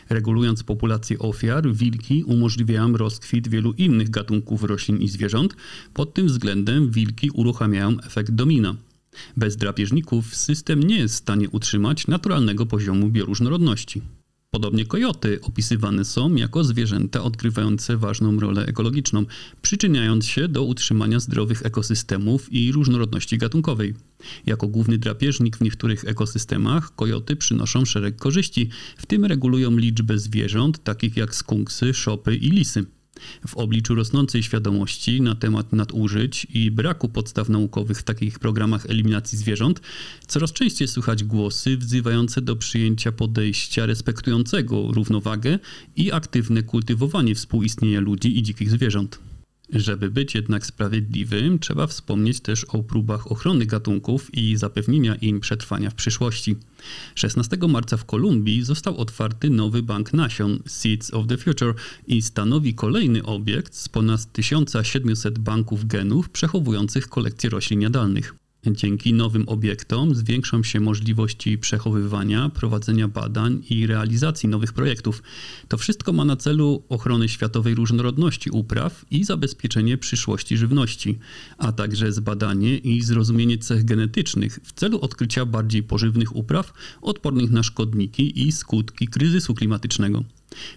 Regulując 0.09 0.63
populację 0.63 1.19
ofiar, 1.19 1.73
wilki 1.73 2.23
umożliwiają 2.23 2.97
rozkwit 2.97 3.47
wielu 3.47 3.73
innych 3.73 4.09
gatunków 4.09 4.63
roślin 4.63 4.97
i 4.97 5.07
zwierząt. 5.07 5.55
Pod 5.93 6.13
tym 6.13 6.27
względem 6.27 6.91
wilki 6.91 7.29
uruchamiają 7.29 7.99
efekt 7.99 8.31
domina. 8.31 8.75
Bez 9.37 9.57
drapieżników 9.57 10.35
system 10.35 10.83
nie 10.83 10.97
jest 10.97 11.15
w 11.15 11.17
stanie 11.17 11.49
utrzymać 11.49 12.07
naturalnego 12.07 12.65
poziomu 12.65 13.09
bioróżnorodności. 13.09 14.01
Podobnie 14.57 14.85
kojoty 14.85 15.39
opisywane 15.41 16.05
są 16.05 16.35
jako 16.35 16.63
zwierzęta 16.63 17.23
odgrywające 17.23 17.97
ważną 17.97 18.39
rolę 18.39 18.65
ekologiczną, 18.65 19.25
przyczyniając 19.61 20.25
się 20.25 20.47
do 20.47 20.63
utrzymania 20.63 21.19
zdrowych 21.19 21.65
ekosystemów 21.65 22.53
i 22.53 22.71
różnorodności 22.71 23.37
gatunkowej. 23.37 23.93
Jako 24.45 24.67
główny 24.67 24.97
drapieżnik 24.97 25.57
w 25.57 25.61
niektórych 25.61 26.05
ekosystemach 26.05 26.95
kojoty 26.95 27.35
przynoszą 27.35 27.85
szereg 27.85 28.15
korzyści, 28.15 28.69
w 28.97 29.05
tym 29.05 29.25
regulują 29.25 29.77
liczbę 29.77 30.19
zwierząt 30.19 30.83
takich 30.83 31.17
jak 31.17 31.35
skunksy, 31.35 31.93
szopy 31.93 32.35
i 32.35 32.49
lisy. 32.49 32.85
W 33.47 33.57
obliczu 33.57 33.95
rosnącej 33.95 34.43
świadomości 34.43 35.21
na 35.21 35.35
temat 35.35 35.73
nadużyć 35.73 36.47
i 36.53 36.71
braku 36.71 37.09
podstaw 37.09 37.49
naukowych 37.49 37.97
w 37.97 38.03
takich 38.03 38.39
programach 38.39 38.85
eliminacji 38.85 39.37
zwierząt, 39.37 39.81
coraz 40.27 40.53
częściej 40.53 40.87
słychać 40.87 41.23
głosy 41.23 41.77
wzywające 41.77 42.41
do 42.41 42.55
przyjęcia 42.55 43.11
podejścia 43.11 43.85
respektującego 43.85 44.91
równowagę 44.91 45.59
i 45.95 46.11
aktywne 46.11 46.63
kultywowanie 46.63 47.35
współistnienia 47.35 47.99
ludzi 47.99 48.37
i 48.37 48.43
dzikich 48.43 48.71
zwierząt. 48.71 49.26
Żeby 49.69 50.09
być 50.09 50.35
jednak 50.35 50.65
sprawiedliwym, 50.65 51.59
trzeba 51.59 51.87
wspomnieć 51.87 52.39
też 52.39 52.63
o 52.63 52.83
próbach 52.83 53.31
ochrony 53.31 53.65
gatunków 53.65 54.33
i 54.33 54.57
zapewnienia 54.57 55.15
im 55.15 55.39
przetrwania 55.39 55.89
w 55.89 55.95
przyszłości. 55.95 56.55
16 57.15 57.57
marca 57.67 57.97
w 57.97 58.05
Kolumbii 58.05 58.63
został 58.63 58.97
otwarty 58.97 59.49
nowy 59.49 59.83
bank 59.83 60.13
nasion 60.13 60.59
Seeds 60.67 61.13
of 61.13 61.27
the 61.27 61.37
Future 61.37 61.73
i 62.07 62.21
stanowi 62.21 62.73
kolejny 62.73 63.23
obiekt 63.23 63.75
z 63.75 63.89
ponad 63.89 64.33
1700 64.33 65.39
banków 65.39 65.87
genów 65.87 66.29
przechowujących 66.29 67.07
kolekcje 67.07 67.49
roślin 67.49 67.81
jadalnych. 67.81 68.46
Dzięki 68.71 69.13
nowym 69.13 69.49
obiektom 69.49 70.15
zwiększą 70.15 70.63
się 70.63 70.79
możliwości 70.79 71.57
przechowywania, 71.57 72.49
prowadzenia 72.49 73.07
badań 73.07 73.63
i 73.69 73.87
realizacji 73.87 74.49
nowych 74.49 74.73
projektów. 74.73 75.23
To 75.67 75.77
wszystko 75.77 76.13
ma 76.13 76.25
na 76.25 76.35
celu 76.35 76.83
ochronę 76.89 77.29
światowej 77.29 77.75
różnorodności 77.75 78.49
upraw 78.49 79.05
i 79.11 79.23
zabezpieczenie 79.23 79.97
przyszłości 79.97 80.57
żywności, 80.57 81.19
a 81.57 81.71
także 81.71 82.11
zbadanie 82.11 82.77
i 82.77 83.01
zrozumienie 83.01 83.57
cech 83.57 83.85
genetycznych 83.85 84.59
w 84.63 84.73
celu 84.73 84.99
odkrycia 84.99 85.45
bardziej 85.45 85.83
pożywnych 85.83 86.35
upraw 86.35 86.73
odpornych 87.01 87.51
na 87.51 87.63
szkodniki 87.63 88.47
i 88.47 88.51
skutki 88.51 89.07
kryzysu 89.07 89.53
klimatycznego. 89.53 90.23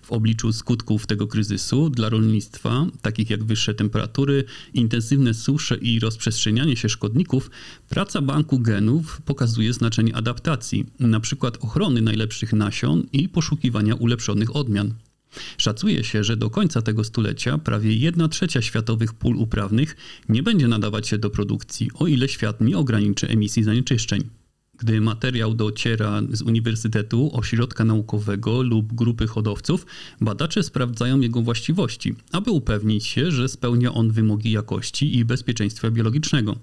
W 0.02 0.12
obliczu 0.12 0.52
skutków 0.52 1.06
tego 1.06 1.26
kryzysu 1.26 1.90
dla 1.90 2.08
rolnictwa, 2.08 2.86
takich 3.02 3.30
jak 3.30 3.44
wyższe 3.44 3.74
temperatury, 3.74 4.44
intensywne 4.74 5.34
susze 5.34 5.76
i 5.76 6.00
rozprzestrzenianie 6.00 6.76
się 6.76 6.88
szkodników, 6.88 7.50
praca 7.88 8.22
banku 8.22 8.58
genów 8.58 9.20
pokazuje 9.24 9.72
znaczenie 9.72 10.16
adaptacji, 10.16 10.86
np. 11.00 11.50
ochrony 11.60 12.02
najlepszych 12.02 12.52
nasion 12.52 13.06
i 13.12 13.28
poszukiwania 13.28 13.94
ulepszonych 13.94 14.56
odmian. 14.56 14.94
Szacuje 15.58 16.04
się, 16.04 16.24
że 16.24 16.36
do 16.36 16.50
końca 16.50 16.82
tego 16.82 17.04
stulecia 17.04 17.58
prawie 17.58 17.94
1 17.94 18.28
trzecia 18.28 18.62
światowych 18.62 19.14
pól 19.14 19.36
uprawnych 19.36 19.96
nie 20.28 20.42
będzie 20.42 20.68
nadawać 20.68 21.08
się 21.08 21.18
do 21.18 21.30
produkcji, 21.30 21.90
o 21.94 22.06
ile 22.06 22.28
świat 22.28 22.60
nie 22.60 22.78
ograniczy 22.78 23.28
emisji 23.28 23.62
zanieczyszczeń. 23.62 24.39
Gdy 24.80 25.00
materiał 25.00 25.54
dociera 25.54 26.22
z 26.32 26.42
uniwersytetu, 26.42 27.30
ośrodka 27.32 27.84
naukowego 27.84 28.62
lub 28.62 28.92
grupy 28.92 29.26
hodowców, 29.26 29.86
badacze 30.20 30.62
sprawdzają 30.62 31.20
jego 31.20 31.42
właściwości, 31.42 32.14
aby 32.32 32.50
upewnić 32.50 33.06
się, 33.06 33.30
że 33.30 33.48
spełnia 33.48 33.92
on 33.92 34.10
wymogi 34.10 34.50
jakości 34.50 35.18
i 35.18 35.24
bezpieczeństwa 35.24 35.90
biologicznego. 35.90 36.56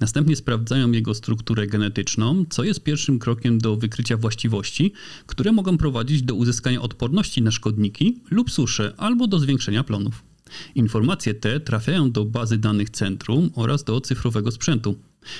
Następnie 0.00 0.36
sprawdzają 0.36 0.92
jego 0.92 1.14
strukturę 1.14 1.66
genetyczną, 1.66 2.44
co 2.50 2.64
jest 2.64 2.82
pierwszym 2.82 3.18
krokiem 3.18 3.58
do 3.58 3.76
wykrycia 3.76 4.16
właściwości, 4.16 4.92
które 5.26 5.52
mogą 5.52 5.78
prowadzić 5.78 6.22
do 6.22 6.34
uzyskania 6.34 6.82
odporności 6.82 7.42
na 7.42 7.50
szkodniki 7.50 8.20
lub 8.30 8.50
susze 8.50 8.94
albo 8.96 9.26
do 9.26 9.38
zwiększenia 9.38 9.84
plonów. 9.84 10.22
Informacje 10.74 11.34
te 11.34 11.60
trafiają 11.60 12.10
do 12.10 12.24
bazy 12.24 12.58
danych 12.58 12.90
centrum 12.90 13.50
oraz 13.54 13.84
do 13.84 14.00
cyfrowego 14.00 14.50
sprzętu. 14.50 14.96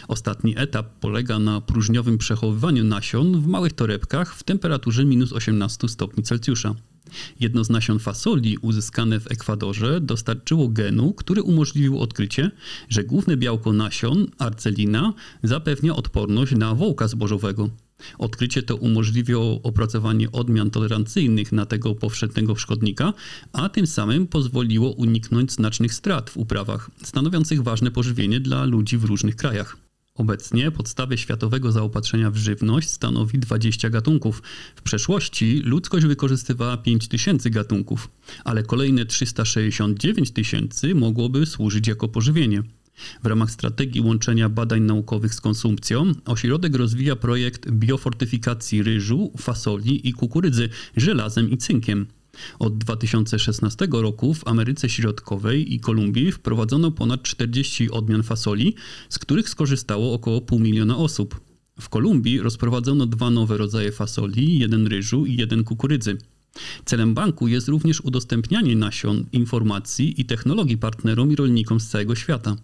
Ostatni 0.09 0.59
etap 0.59 0.87
polega 1.01 1.39
na 1.39 1.61
próżniowym 1.61 2.19
przechowywaniu 2.19 2.85
nasion 2.85 3.41
w 3.41 3.47
małych 3.47 3.73
torebkach 3.73 4.35
w 4.35 4.43
temperaturze 4.43 5.05
minus 5.05 5.33
18 5.33 5.89
stopni 5.89 6.23
Celsjusza. 6.23 6.75
Jedno 7.41 7.65
z 7.65 7.71
nasion 7.71 7.99
fasoli 7.99 8.59
uzyskane 8.59 9.21
w 9.21 9.33
Ekwadorze 9.33 10.01
dostarczyło 10.01 10.69
genu, 10.69 11.13
który 11.13 11.43
umożliwił 11.43 11.99
odkrycie, 11.99 12.51
że 12.89 13.05
główne 13.05 13.37
białko 13.37 13.73
nasion, 13.73 14.27
arcelina, 14.39 15.13
zapewnia 15.43 15.97
odporność 15.97 16.53
na 16.53 16.75
wołka 16.75 17.09
zbożowego. 17.09 17.71
Odkrycie 18.19 18.63
to 18.63 18.77
umożliwiło 18.77 19.63
opracowanie 19.63 20.33
odmian 20.33 20.71
tolerancyjnych 20.71 21.53
na 21.53 21.67
tego 21.67 21.95
powszechnego 21.95 22.57
szkodnika, 22.57 23.13
a 23.53 23.69
tym 23.69 23.87
samym 23.87 24.27
pozwoliło 24.27 24.91
uniknąć 24.91 25.53
znacznych 25.53 25.95
strat 25.95 26.31
w 26.31 26.37
uprawach, 26.37 26.91
stanowiących 27.03 27.63
ważne 27.63 27.91
pożywienie 27.91 28.41
dla 28.41 28.65
ludzi 28.65 28.99
w 28.99 29.05
różnych 29.05 29.37
krajach. 29.37 29.77
Obecnie 30.15 30.71
podstawę 30.71 31.19
światowego 31.19 31.73
zaopatrzenia 31.73 32.31
w 32.31 32.37
żywność 32.37 32.91
stanowi 32.91 33.39
20 33.39 33.91
gatunków. 33.91 34.43
W 34.77 34.83
przeszłości 34.83 35.61
ludzkość 35.65 36.07
wykorzystywała 36.07 36.77
5000 36.77 37.51
gatunków, 37.51 38.11
ale 38.45 38.63
kolejne 38.63 39.07
369 39.07 40.31
tysięcy 40.31 40.95
mogłoby 40.95 41.47
służyć 41.47 41.89
jako 41.89 42.09
pożywienie. 42.09 42.63
W 43.23 43.27
ramach 43.27 43.51
strategii 43.51 44.01
łączenia 44.01 44.49
badań 44.49 44.83
naukowych 44.83 45.35
z 45.35 45.41
konsumpcją 45.41 46.13
ośrodek 46.25 46.77
rozwija 46.77 47.17
projekt 47.17 47.71
biofortyfikacji 47.71 48.83
ryżu, 48.83 49.33
fasoli 49.39 50.09
i 50.09 50.13
kukurydzy 50.13 50.69
żelazem 50.97 51.51
i 51.51 51.57
cynkiem. 51.57 52.07
Od 52.59 52.79
2016 52.79 53.89
roku 53.91 54.35
w 54.35 54.49
Ameryce 54.49 54.89
Środkowej 54.89 55.75
i 55.75 55.81
Kolumbii 55.81 56.33
wprowadzono 56.33 56.91
ponad 56.91 57.23
40 57.23 57.91
odmian 57.91 58.23
fasoli, 58.23 58.75
z 59.09 59.19
których 59.19 59.49
skorzystało 59.49 60.13
około 60.13 60.41
pół 60.41 60.59
miliona 60.59 60.97
osób. 60.97 61.41
W 61.81 61.89
Kolumbii 61.89 62.41
rozprowadzono 62.41 63.07
dwa 63.07 63.31
nowe 63.31 63.57
rodzaje 63.57 63.93
fasoli, 63.93 64.59
jeden 64.59 64.87
ryżu 64.87 65.27
i 65.27 65.37
jeden 65.37 65.65
kukurydzy. 65.65 66.19
Celem 66.85 67.15
banku 67.15 67.49
jest 67.49 67.69
również 67.69 68.01
udostępnianie 68.01 68.77
nasion, 68.77 69.25
informacji 69.33 70.21
i 70.21 70.25
technologii 70.25 70.79
partnerom 70.79 71.33
i 71.33 71.37
rolnikom 71.37 71.81
z 71.81 71.89
całego 71.89 72.15
świata. 72.15 72.57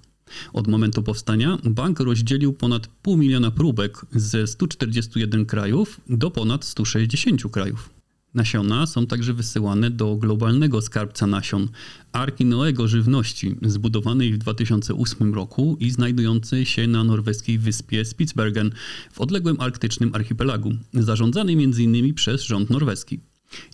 Od 0.53 0.69
momentu 0.69 1.03
powstania 1.03 1.59
bank 1.65 2.01
rozdzielił 2.01 2.53
ponad 2.53 2.87
pół 2.87 3.17
miliona 3.17 3.51
próbek 3.51 4.07
ze 4.13 4.47
141 4.47 5.47
krajów 5.47 6.01
do 6.09 6.31
ponad 6.31 6.65
160 6.65 7.43
krajów. 7.53 7.91
Nasiona 8.35 8.87
są 8.87 9.07
także 9.07 9.35
wysyłane 9.35 9.91
do 9.91 10.17
globalnego 10.17 10.83
skarbca 10.83 11.27
nasion, 11.27 11.69
Arki 12.13 12.45
Noego 12.45 12.89
Żywności, 12.89 13.57
zbudowanej 13.63 14.33
w 14.33 14.39
2008 14.39 15.35
roku 15.35 15.77
i 15.81 15.91
znajdującej 15.91 16.67
się 16.67 16.87
na 16.87 17.05
norweskiej 17.05 17.59
wyspie 17.59 18.05
Spitsbergen 18.05 18.71
w 19.13 19.21
odległym 19.21 19.61
arktycznym 19.61 20.15
archipelagu, 20.15 20.73
zarządzanej 20.95 21.65
m.in. 21.65 22.15
przez 22.15 22.43
rząd 22.43 22.71
norweski. 22.71 23.21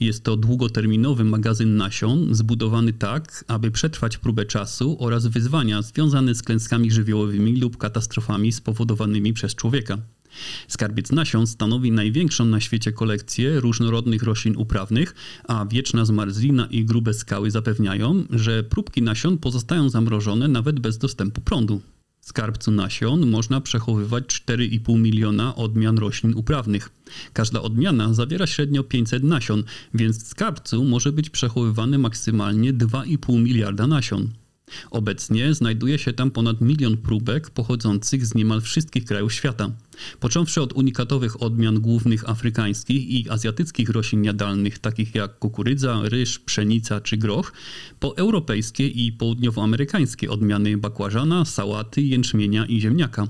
Jest 0.01 0.25
to 0.25 0.37
długoterminowy 0.37 1.25
magazyn 1.25 1.77
nasion, 1.77 2.35
zbudowany 2.35 2.93
tak, 2.93 3.45
aby 3.49 3.71
przetrwać 3.71 4.19
próbę 4.19 4.45
czasu 4.45 4.97
oraz 5.01 5.27
wyzwania 5.27 5.83
związane 5.83 6.35
z 6.35 6.43
klęskami 6.43 6.91
żywiołowymi 6.91 7.61
lub 7.61 7.77
katastrofami 7.77 8.53
spowodowanymi 8.53 9.33
przez 9.33 9.55
człowieka. 9.55 9.99
Skarbiec 10.69 11.13
nasion 11.13 11.47
stanowi 11.47 11.93
największą 11.93 12.45
na 12.45 12.61
świecie 12.61 12.93
kolekcję 12.93 13.61
różnorodnych 13.61 14.23
roślin 14.23 14.57
uprawnych, 14.57 15.15
a 15.49 15.67
wieczna 15.67 16.05
zmarzlina 16.05 16.67
i 16.67 16.85
grube 16.85 17.15
skały 17.15 17.51
zapewniają, 17.51 18.25
że 18.31 18.65
próbki 18.65 19.03
nasion 19.03 19.39
pozostają 19.39 19.89
zamrożone 19.89 20.49
nawet 20.49 20.81
bez 20.81 20.99
dostępu 20.99 21.41
prądu. 21.41 21.81
Skarbcu 22.29 22.71
nasion 22.71 23.27
można 23.27 23.61
przechowywać 23.61 24.25
4,5 24.25 24.99
miliona 24.99 25.57
odmian 25.57 25.99
roślin 25.99 26.35
uprawnych. 26.35 26.91
Każda 27.33 27.63
odmiana 27.63 28.15
zawiera 28.15 28.47
średnio 28.47 28.83
500 28.83 29.23
nasion, 29.23 29.65
więc 29.95 30.25
w 30.25 30.27
skarbcu 30.27 30.85
może 30.85 31.13
być 31.13 31.31
przechowywane 31.31 31.99
maksymalnie 31.99 32.75
2,5 32.75 33.43
miliarda 33.43 33.87
nasion. 33.87 34.29
Obecnie 34.91 35.55
znajduje 35.55 35.99
się 35.99 36.13
tam 36.13 36.31
ponad 36.31 36.61
milion 36.61 36.97
próbek 36.97 37.51
pochodzących 37.51 38.27
z 38.27 38.35
niemal 38.35 38.61
wszystkich 38.61 39.05
krajów 39.05 39.33
świata. 39.33 39.71
Począwszy 40.21 40.63
od 40.63 40.73
unikatowych 40.73 41.43
odmian 41.43 41.81
głównych 41.81 42.31
afrykańskich 42.31 43.09
i 43.09 43.31
azjatyckich 43.31 43.89
roślin 43.89 44.25
jadalnych, 44.25 44.79
takich 44.79 45.15
jak 45.15 45.39
kukurydza, 45.39 46.01
ryż, 46.05 46.39
pszenica 46.39 47.01
czy 47.01 47.17
groch, 47.17 47.53
po 48.01 48.17
europejskie 48.17 48.89
i 48.89 49.13
południowoamerykańskie 49.13 50.31
odmiany 50.31 50.77
bakłażana, 50.77 51.45
sałaty, 51.45 52.03
jęczmienia 52.03 52.67
i 52.67 52.81
ziemniaka. 52.81 53.29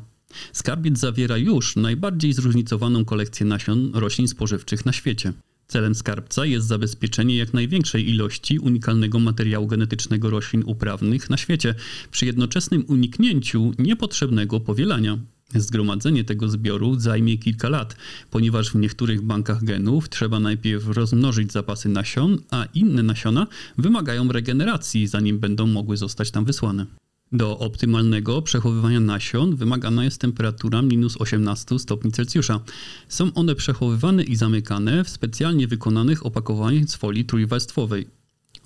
Skarbiec 0.52 0.98
zawiera 0.98 1.36
już 1.36 1.76
najbardziej 1.76 2.32
zróżnicowaną 2.32 3.04
kolekcję 3.04 3.46
nasion 3.46 3.90
roślin 3.94 4.28
spożywczych 4.28 4.86
na 4.86 4.92
świecie. 4.92 5.32
Celem 5.68 5.94
skarbca 5.94 6.46
jest 6.46 6.66
zabezpieczenie 6.66 7.36
jak 7.36 7.54
największej 7.54 8.10
ilości 8.10 8.58
unikalnego 8.58 9.18
materiału 9.18 9.66
genetycznego 9.66 10.30
roślin 10.30 10.62
uprawnych 10.66 11.30
na 11.30 11.36
świecie, 11.36 11.74
przy 12.10 12.26
jednoczesnym 12.26 12.84
uniknięciu 12.88 13.72
niepotrzebnego 13.78 14.60
powielania. 14.60 15.18
Zgromadzenie 15.54 16.24
tego 16.24 16.48
zbioru 16.48 17.00
zajmie 17.00 17.38
kilka 17.38 17.68
lat, 17.68 17.96
ponieważ 18.30 18.70
w 18.70 18.74
niektórych 18.74 19.22
bankach 19.22 19.64
genów 19.64 20.08
trzeba 20.08 20.40
najpierw 20.40 20.88
rozmnożyć 20.88 21.52
zapasy 21.52 21.88
nasion, 21.88 22.38
a 22.50 22.64
inne 22.74 23.02
nasiona 23.02 23.46
wymagają 23.78 24.32
regeneracji, 24.32 25.06
zanim 25.06 25.38
będą 25.38 25.66
mogły 25.66 25.96
zostać 25.96 26.30
tam 26.30 26.44
wysłane. 26.44 26.86
Do 27.32 27.58
optymalnego 27.58 28.42
przechowywania 28.42 29.00
nasion 29.00 29.56
wymagana 29.56 30.04
jest 30.04 30.20
temperatura 30.20 30.82
minus 30.82 31.16
18 31.16 31.78
stopni 31.78 32.12
Celsjusza. 32.12 32.60
Są 33.08 33.34
one 33.34 33.54
przechowywane 33.54 34.22
i 34.22 34.36
zamykane 34.36 35.04
w 35.04 35.08
specjalnie 35.08 35.66
wykonanych 35.66 36.26
opakowaniach 36.26 36.88
z 36.88 36.94
folii 36.94 37.24
trójwarstwowej. 37.24 38.06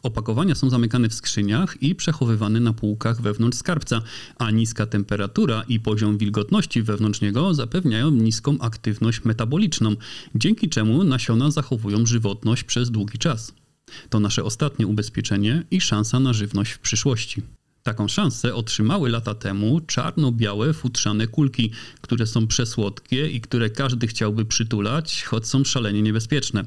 Opakowania 0.02 0.55
są 0.55 0.71
zamykane 0.71 1.09
w 1.09 1.14
skrzyniach 1.14 1.83
i 1.83 1.95
przechowywane 1.95 2.61
na 2.61 2.73
półkach 2.73 3.21
wewnątrz 3.21 3.59
skarbca, 3.59 4.02
a 4.38 4.50
niska 4.50 4.87
temperatura 4.87 5.62
i 5.69 5.81
poziom 5.81 6.19
wilgotności 6.19 6.83
wewnątrz 6.83 7.21
niego 7.21 7.55
zapewniają 7.55 8.11
niską 8.11 8.59
aktywność 8.59 9.25
metaboliczną, 9.25 9.97
dzięki 10.35 10.69
czemu 10.69 11.05
nasiona 11.05 11.50
zachowują 11.50 12.07
żywotność 12.07 12.64
przez 12.64 12.90
długi 12.90 13.19
czas. 13.19 13.55
To 14.11 14.21
nasze 14.21 14.45
ostatnie 14.45 14.87
ubezpieczenie 14.87 15.64
i 15.71 15.81
szansa 15.81 16.21
na 16.21 16.33
żywność 16.33 16.73
w 16.73 16.79
przyszłości. 16.79 17.43
Taką 17.82 18.08
szansę 18.08 18.54
otrzymały 18.54 19.10
lata 19.10 19.34
temu 19.34 19.80
czarno-białe 19.80 20.72
futrzane 20.72 21.26
kulki, 21.26 21.70
które 22.00 22.26
są 22.26 22.46
przesłodkie 22.46 23.30
i 23.30 23.40
które 23.40 23.70
każdy 23.70 24.06
chciałby 24.06 24.44
przytulać, 24.44 25.25
choć 25.25 25.46
są 25.46 25.64
szalenie 25.64 26.02
niebezpieczne. 26.02 26.64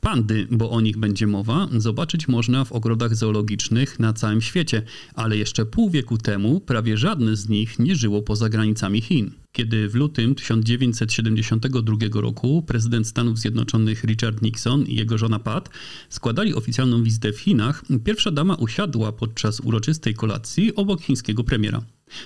Pandy, 0.00 0.46
bo 0.50 0.70
o 0.70 0.80
nich 0.80 0.96
będzie 0.96 1.26
mowa, 1.26 1.68
zobaczyć 1.76 2.28
można 2.28 2.64
w 2.64 2.72
ogrodach 2.72 3.14
zoologicznych 3.14 3.98
na 3.98 4.12
całym 4.12 4.40
świecie, 4.40 4.82
ale 5.14 5.36
jeszcze 5.36 5.66
pół 5.66 5.90
wieku 5.90 6.18
temu 6.18 6.60
prawie 6.60 6.96
żadne 6.96 7.36
z 7.36 7.48
nich 7.48 7.78
nie 7.78 7.96
żyło 7.96 8.22
poza 8.22 8.48
granicami 8.48 9.00
Chin. 9.00 9.30
Kiedy 9.52 9.88
w 9.88 9.94
lutym 9.94 10.34
1972 10.34 11.96
roku 12.20 12.62
prezydent 12.62 13.06
Stanów 13.06 13.38
Zjednoczonych 13.38 14.04
Richard 14.04 14.42
Nixon 14.42 14.82
i 14.82 14.94
jego 14.94 15.18
żona 15.18 15.38
Pat 15.38 15.70
składali 16.08 16.54
oficjalną 16.54 17.02
wizytę 17.02 17.32
w 17.32 17.40
Chinach, 17.40 17.84
pierwsza 18.04 18.30
dama 18.30 18.54
usiadła 18.54 19.12
podczas 19.12 19.60
uroczystej 19.60 20.14
kolacji 20.14 20.74
obok 20.74 21.00
chińskiego 21.00 21.44
premiera. 21.44 21.82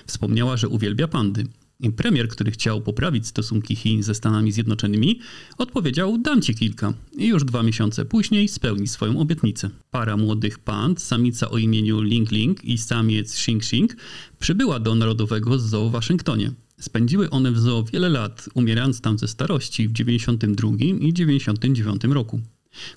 Wspomniała, 0.07 0.57
że 0.57 0.67
uwielbia 0.67 1.07
pandy. 1.07 1.47
Premier, 1.91 2.27
który 2.27 2.51
chciał 2.51 2.81
poprawić 2.81 3.27
stosunki 3.27 3.75
Chin 3.75 4.03
ze 4.03 4.15
Stanami 4.15 4.51
Zjednoczonymi, 4.51 5.19
odpowiedział: 5.57 6.17
Dam 6.17 6.41
ci 6.41 6.55
kilka. 6.55 6.93
I 7.17 7.27
już 7.27 7.43
dwa 7.43 7.63
miesiące 7.63 8.05
później 8.05 8.47
spełni 8.47 8.87
swoją 8.87 9.19
obietnicę. 9.19 9.69
Para 9.91 10.17
młodych 10.17 10.59
pand, 10.59 11.01
samica 11.01 11.49
o 11.49 11.57
imieniu 11.57 12.01
Ling 12.01 12.31
Ling 12.31 12.65
i 12.65 12.77
samiec 12.77 13.33
Xing 13.33 13.63
Xing, 13.63 13.95
przybyła 14.39 14.79
do 14.79 14.95
Narodowego 14.95 15.59
Zoo 15.59 15.89
w 15.89 15.91
Waszyngtonie. 15.91 16.51
Spędziły 16.79 17.29
one 17.29 17.51
w 17.51 17.59
zoo 17.59 17.83
wiele 17.83 18.09
lat, 18.09 18.49
umierając 18.53 19.01
tam 19.01 19.17
ze 19.17 19.27
starości 19.27 19.87
w 19.87 19.91
92 19.91 20.69
i 20.99 21.13
99 21.13 22.03
roku. 22.03 22.41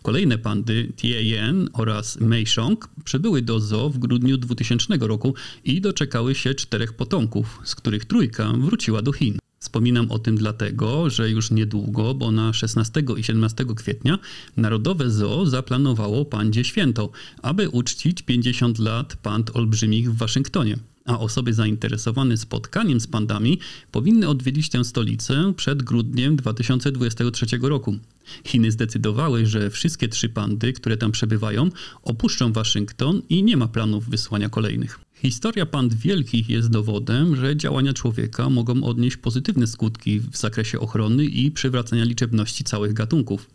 Kolejne 0.02 0.38
pandy 0.38 0.92
Tien 0.96 1.68
oraz 1.72 2.20
Meishong 2.20 2.88
przybyły 3.04 3.42
do 3.42 3.60
zoo 3.60 3.90
w 3.90 3.98
grudniu 3.98 4.38
2000 4.38 4.96
roku 5.00 5.34
i 5.64 5.80
doczekały 5.80 6.34
się 6.34 6.54
czterech 6.54 6.92
potomków, 6.92 7.60
z 7.64 7.74
których 7.74 8.04
trójka 8.04 8.52
wróciła 8.52 9.02
do 9.02 9.12
Chin. 9.12 9.38
Wspominam 9.58 10.10
o 10.10 10.18
tym 10.18 10.36
dlatego, 10.36 11.10
że 11.10 11.30
już 11.30 11.50
niedługo, 11.50 12.14
bo 12.14 12.32
na 12.32 12.52
16 12.52 13.02
i 13.16 13.24
17 13.24 13.64
kwietnia 13.76 14.18
Narodowe 14.56 15.10
Zoo 15.10 15.46
zaplanowało 15.46 16.24
pandzie 16.24 16.64
święto, 16.64 17.10
aby 17.42 17.68
uczcić 17.68 18.22
50 18.22 18.78
lat 18.78 19.16
pand 19.16 19.56
olbrzymich 19.56 20.12
w 20.12 20.16
Waszyngtonie 20.16 20.76
a 21.06 21.18
osoby 21.18 21.52
zainteresowane 21.52 22.36
spotkaniem 22.36 23.00
z 23.00 23.06
pandami 23.06 23.58
powinny 23.92 24.28
odwiedzić 24.28 24.68
tę 24.68 24.84
stolicę 24.84 25.52
przed 25.56 25.82
grudniem 25.82 26.36
2023 26.36 27.46
roku. 27.62 27.96
Chiny 28.44 28.72
zdecydowały, 28.72 29.46
że 29.46 29.70
wszystkie 29.70 30.08
trzy 30.08 30.28
pandy, 30.28 30.72
które 30.72 30.96
tam 30.96 31.12
przebywają, 31.12 31.70
opuszczą 32.02 32.52
Waszyngton 32.52 33.22
i 33.28 33.42
nie 33.42 33.56
ma 33.56 33.68
planów 33.68 34.08
wysłania 34.08 34.48
kolejnych. 34.48 35.05
Historia 35.26 35.66
pand 35.66 35.94
wielkich 35.94 36.48
jest 36.48 36.70
dowodem, 36.70 37.36
że 37.36 37.56
działania 37.56 37.92
człowieka 37.92 38.50
mogą 38.50 38.84
odnieść 38.84 39.16
pozytywne 39.16 39.66
skutki 39.66 40.20
w 40.20 40.36
zakresie 40.36 40.80
ochrony 40.80 41.24
i 41.24 41.50
przywracania 41.50 42.04
liczebności 42.04 42.64
całych 42.64 42.92
gatunków. 42.92 43.50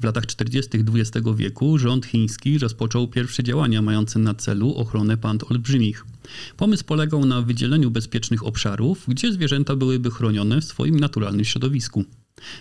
W 0.00 0.04
latach 0.04 0.26
40. 0.26 0.70
XX 0.94 1.26
wieku 1.36 1.78
rząd 1.78 2.06
chiński 2.06 2.58
rozpoczął 2.58 3.08
pierwsze 3.08 3.42
działania 3.42 3.82
mające 3.82 4.18
na 4.18 4.34
celu 4.34 4.74
ochronę 4.74 5.16
pand 5.16 5.44
olbrzymich. 5.50 6.04
Pomysł 6.56 6.84
polegał 6.84 7.24
na 7.24 7.42
wydzieleniu 7.42 7.90
bezpiecznych 7.90 8.46
obszarów, 8.46 9.04
gdzie 9.08 9.32
zwierzęta 9.32 9.76
byłyby 9.76 10.10
chronione 10.10 10.60
w 10.60 10.64
swoim 10.64 11.00
naturalnym 11.00 11.44
środowisku. 11.44 12.04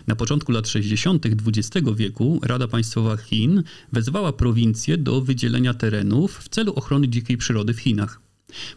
Na 0.07 0.15
początku 0.15 0.51
lat 0.51 0.67
60. 0.67 1.25
XX 1.25 1.87
wieku 1.95 2.39
Rada 2.43 2.67
Państwowa 2.67 3.17
Chin 3.17 3.63
wezwała 3.91 4.33
prowincje 4.33 4.97
do 4.97 5.21
wydzielenia 5.21 5.73
terenów 5.73 6.37
w 6.37 6.49
celu 6.49 6.73
ochrony 6.73 7.07
dzikiej 7.07 7.37
przyrody 7.37 7.73
w 7.73 7.79
Chinach. 7.79 8.26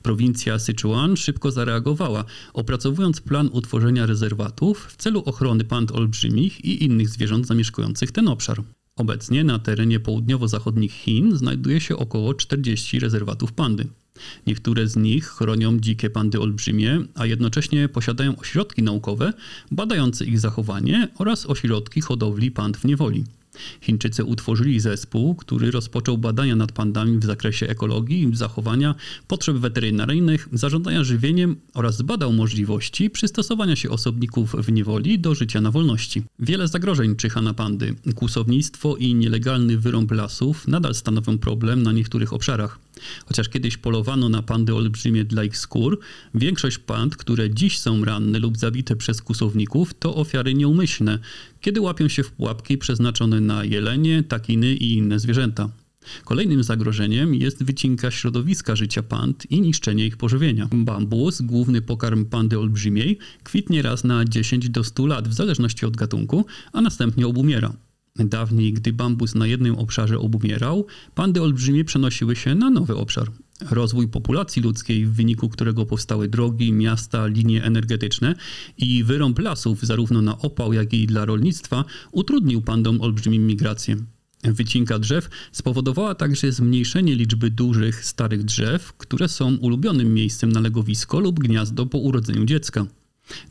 Prowincja 0.03 0.59
Sichuan 0.59 1.17
szybko 1.17 1.51
zareagowała, 1.51 2.25
opracowując 2.53 3.21
plan 3.21 3.51
utworzenia 3.53 4.07
rezerwatów 4.07 4.87
w 4.87 4.97
celu 4.97 5.23
ochrony 5.27 5.65
pand 5.65 5.93
olbrzymich 5.93 6.65
i 6.65 6.85
innych 6.85 7.09
zwierząt 7.09 7.47
zamieszkujących 7.47 8.13
ten 8.13 8.29
obszar. 8.29 8.63
Obecnie 8.97 9.45
na 9.45 9.59
terenie 9.59 10.01
południowo-zachodnich 10.01 10.93
Chin 10.93 11.37
znajduje 11.37 11.81
się 11.81 11.97
około 11.97 12.35
40 12.35 12.99
rezerwatów 12.99 13.53
pandy. 13.53 13.87
Niektóre 14.47 14.89
z 14.89 14.97
nich 14.97 15.27
chronią 15.27 15.79
dzikie 15.79 16.11
pandy 16.11 16.41
olbrzymie, 16.41 17.01
a 17.15 17.27
jednocześnie 17.27 17.89
posiadają 17.89 18.37
ośrodki 18.37 18.83
naukowe 18.83 19.33
badające 19.71 20.25
ich 20.25 20.41
zachowanie 20.41 21.09
oraz 21.19 21.47
ośrodki 21.47 22.01
hodowli 22.01 22.51
pand 22.51 22.77
w 22.77 22.85
niewoli. 22.85 23.25
Chińczycy 23.81 24.25
utworzyli 24.25 24.81
zespół, 24.81 25.35
który 25.35 25.71
rozpoczął 25.71 26.19
badania 26.19 26.57
nad 26.57 26.73
pandami 26.73 27.19
w 27.19 27.25
zakresie 27.25 27.69
ekologii, 27.69 28.31
zachowania, 28.33 28.95
potrzeb 29.29 29.57
weterynaryjnych, 29.57 30.49
zarządzania 30.53 31.05
żywieniem 31.05 31.57
oraz 31.75 31.97
zbadał 31.97 32.33
możliwości 32.33 33.11
przystosowania 33.11 33.77
się 33.77 33.91
osobników 33.91 34.55
w 34.59 34.73
niewoli 34.73 35.19
do 35.19 35.35
życia 35.35 35.61
na 35.61 35.71
wolności. 35.71 36.23
Wiele 36.39 36.69
zagrożeń 36.69 37.17
czyha 37.17 37.43
na 37.43 37.55
pandy. 37.55 37.95
Kłusownictwo 38.15 38.97
i 38.97 39.15
nielegalny 39.15 39.79
wyrąb 39.79 40.13
lasów 40.13 40.69
nadal 40.69 40.95
stanowią 40.95 41.39
problem 41.39 41.83
na 41.83 41.93
niektórych 41.93 42.33
obszarach. 42.33 42.79
Chociaż 43.27 43.49
kiedyś 43.49 43.77
polowano 43.77 44.29
na 44.29 44.43
pandy 44.43 44.75
olbrzymie 44.75 45.25
dla 45.25 45.45
ich 45.45 45.59
skór, 45.59 46.01
większość 46.35 46.79
pand, 46.79 47.17
które 47.17 47.51
dziś 47.51 47.79
są 47.79 48.05
ranne 48.05 48.39
lub 48.39 48.59
zabite 48.59 48.97
przez 48.97 49.23
kusowników, 49.23 49.95
to 49.95 50.15
ofiary 50.17 50.55
nieumyślne, 50.55 51.19
kiedy 51.61 51.81
łapią 51.81 52.09
się 52.09 52.23
w 52.23 52.33
pułapki 52.33 52.79
przeznaczone 52.79 53.41
na 53.41 53.65
jelenie, 53.65 54.23
takiny 54.23 54.75
i 54.75 54.93
inne 54.93 55.19
zwierzęta. 55.19 55.71
Kolejnym 56.25 56.65
zagrożeniem 56.65 57.35
jest 57.35 57.65
wycinka 57.65 58.11
środowiska 58.11 58.77
życia 58.77 59.03
pand 59.03 59.51
i 59.51 59.61
niszczenie 59.61 60.07
ich 60.07 60.17
pożywienia. 60.17 60.69
Bambus, 60.73 61.43
główny 61.43 61.83
pokarm 61.83 62.25
pandy 62.25 62.59
olbrzymiej, 62.59 63.19
kwitnie 63.45 63.83
raz 63.83 64.05
na 64.05 64.25
10 64.25 64.69
do 64.69 64.85
100 64.85 65.07
lat 65.07 65.29
w 65.29 65.33
zależności 65.33 65.87
od 65.87 65.97
gatunku, 65.97 66.47
a 66.73 66.81
następnie 66.81 67.27
obumiera. 67.27 67.73
Dawniej, 68.17 68.73
gdy 68.73 68.93
bambus 68.93 69.35
na 69.35 69.47
jednym 69.47 69.75
obszarze 69.77 70.19
obumierał, 70.19 70.87
pandy 71.15 71.43
olbrzymie 71.43 71.85
przenosiły 71.85 72.37
się 72.37 72.55
na 72.55 72.71
nowy 72.71 72.97
obszar. 72.97 73.31
Rozwój 73.71 74.09
populacji 74.09 74.63
ludzkiej, 74.63 75.07
w 75.07 75.13
wyniku 75.13 75.49
którego 75.49 75.87
powstały 75.87 76.29
drogi, 76.29 76.73
miasta, 76.73 77.27
linie 77.27 77.65
energetyczne 77.65 78.35
i 78.79 79.05
wyrąb 79.05 79.39
lasów, 79.39 79.83
zarówno 79.83 80.23
na 80.23 80.39
opał, 80.39 80.73
jak 80.73 80.93
i 80.93 81.07
dla 81.07 81.25
rolnictwa, 81.25 81.85
utrudnił 82.13 82.63
pandom 82.63 83.01
olbrzymim 83.01 83.47
migrację. 83.47 83.97
Wycinka 84.45 84.99
drzew 84.99 85.29
spowodowała 85.53 86.15
także 86.15 86.53
zmniejszenie 86.53 87.15
liczby 87.15 87.51
dużych, 87.51 88.05
starych 88.05 88.45
drzew, 88.45 88.93
które 88.93 89.29
są 89.29 89.57
ulubionym 89.57 90.15
miejscem 90.15 90.53
na 90.53 90.61
legowisko 90.61 91.21
lub 91.21 91.41
gniazdo 91.41 91.87
po 91.87 91.99
urodzeniu 91.99 92.45
dziecka. 92.45 92.87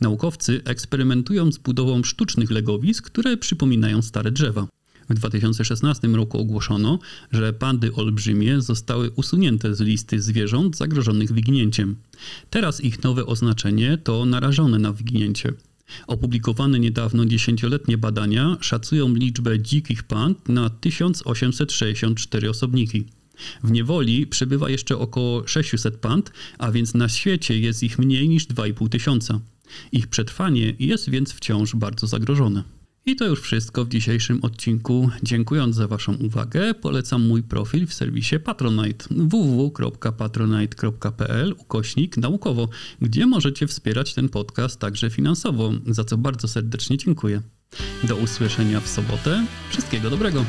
Naukowcy 0.00 0.60
eksperymentują 0.64 1.52
z 1.52 1.58
budową 1.58 2.02
sztucznych 2.02 2.50
legowisk, 2.50 3.06
które 3.06 3.36
przypominają 3.36 4.02
stare 4.02 4.30
drzewa. 4.30 4.66
W 5.10 5.14
2016 5.14 6.08
roku 6.08 6.38
ogłoszono, 6.38 6.98
że 7.32 7.52
pandy 7.52 7.94
olbrzymie 7.94 8.60
zostały 8.60 9.10
usunięte 9.10 9.74
z 9.74 9.80
listy 9.80 10.20
zwierząt 10.20 10.76
zagrożonych 10.76 11.32
wyginięciem. 11.32 11.96
Teraz 12.50 12.80
ich 12.80 13.02
nowe 13.02 13.26
oznaczenie 13.26 13.98
to 13.98 14.24
narażone 14.24 14.78
na 14.78 14.92
wyginięcie. 14.92 15.52
Opublikowane 16.06 16.80
niedawno 16.80 17.24
dziesięcioletnie 17.26 17.98
badania 17.98 18.56
szacują 18.60 19.14
liczbę 19.14 19.60
dzikich 19.60 20.02
pand 20.02 20.48
na 20.48 20.70
1864 20.70 22.50
osobniki. 22.50 23.04
W 23.64 23.70
niewoli 23.70 24.26
przebywa 24.26 24.70
jeszcze 24.70 24.98
około 24.98 25.46
600 25.46 25.96
pand, 25.96 26.32
a 26.58 26.72
więc 26.72 26.94
na 26.94 27.08
świecie 27.08 27.60
jest 27.60 27.82
ich 27.82 27.98
mniej 27.98 28.28
niż 28.28 28.46
2,5 28.46 28.88
tysiąca. 28.88 29.40
Ich 29.92 30.06
przetrwanie 30.06 30.74
jest 30.78 31.10
więc 31.10 31.32
wciąż 31.32 31.74
bardzo 31.74 32.06
zagrożone. 32.06 32.64
I 33.06 33.16
to 33.16 33.26
już 33.26 33.40
wszystko 33.40 33.84
w 33.84 33.88
dzisiejszym 33.88 34.44
odcinku. 34.44 35.10
Dziękując 35.22 35.76
za 35.76 35.88
Waszą 35.88 36.14
uwagę, 36.14 36.74
polecam 36.74 37.26
mój 37.26 37.42
profil 37.42 37.86
w 37.86 37.94
serwisie 37.94 38.36
Patronite 38.44 39.04
www.patronite.pl 39.10 41.54
ukośnik 41.58 42.16
naukowo, 42.16 42.68
gdzie 43.00 43.26
możecie 43.26 43.66
wspierać 43.66 44.14
ten 44.14 44.28
podcast 44.28 44.80
także 44.80 45.10
finansowo, 45.10 45.72
za 45.86 46.04
co 46.04 46.16
bardzo 46.16 46.48
serdecznie 46.48 46.96
dziękuję. 46.96 47.42
Do 48.04 48.16
usłyszenia 48.16 48.80
w 48.80 48.88
sobotę. 48.88 49.46
Wszystkiego 49.70 50.10
dobrego. 50.10 50.44